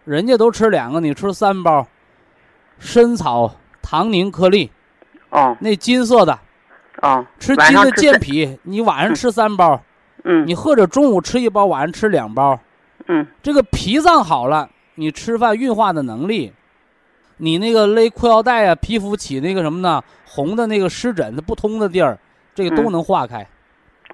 [0.04, 1.86] 人家都吃两个，你吃三包。
[2.80, 4.70] 参草糖宁颗粒，
[5.30, 5.56] 啊。
[5.60, 6.36] 那金色的，
[7.00, 8.58] 啊，吃金的健脾。
[8.64, 9.80] 你晚上吃三包，
[10.24, 10.46] 嗯。
[10.46, 12.58] 你或者中午吃一包，晚上吃两包。
[13.06, 13.24] 嗯。
[13.42, 16.52] 这个脾脏好了，你吃饭运化的能力，
[17.36, 22.18] 你那个勒裤腰带啊，皮肤起那个什么呢，红的那个湿疹，它不通的地儿，
[22.54, 23.48] 这个都嗯能化开，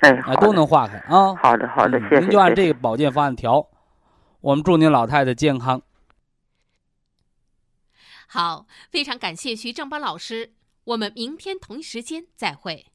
[0.00, 1.34] 哎哎，都能化开啊。
[1.34, 2.20] 好的好的，嗯谢谢。
[2.20, 3.68] 您就按这个保健方案调，
[4.40, 5.82] 我们祝您老太太健康。
[8.28, 10.52] 好，非常感谢徐正邦老师，
[10.84, 12.86] 我们明天同一时间再会。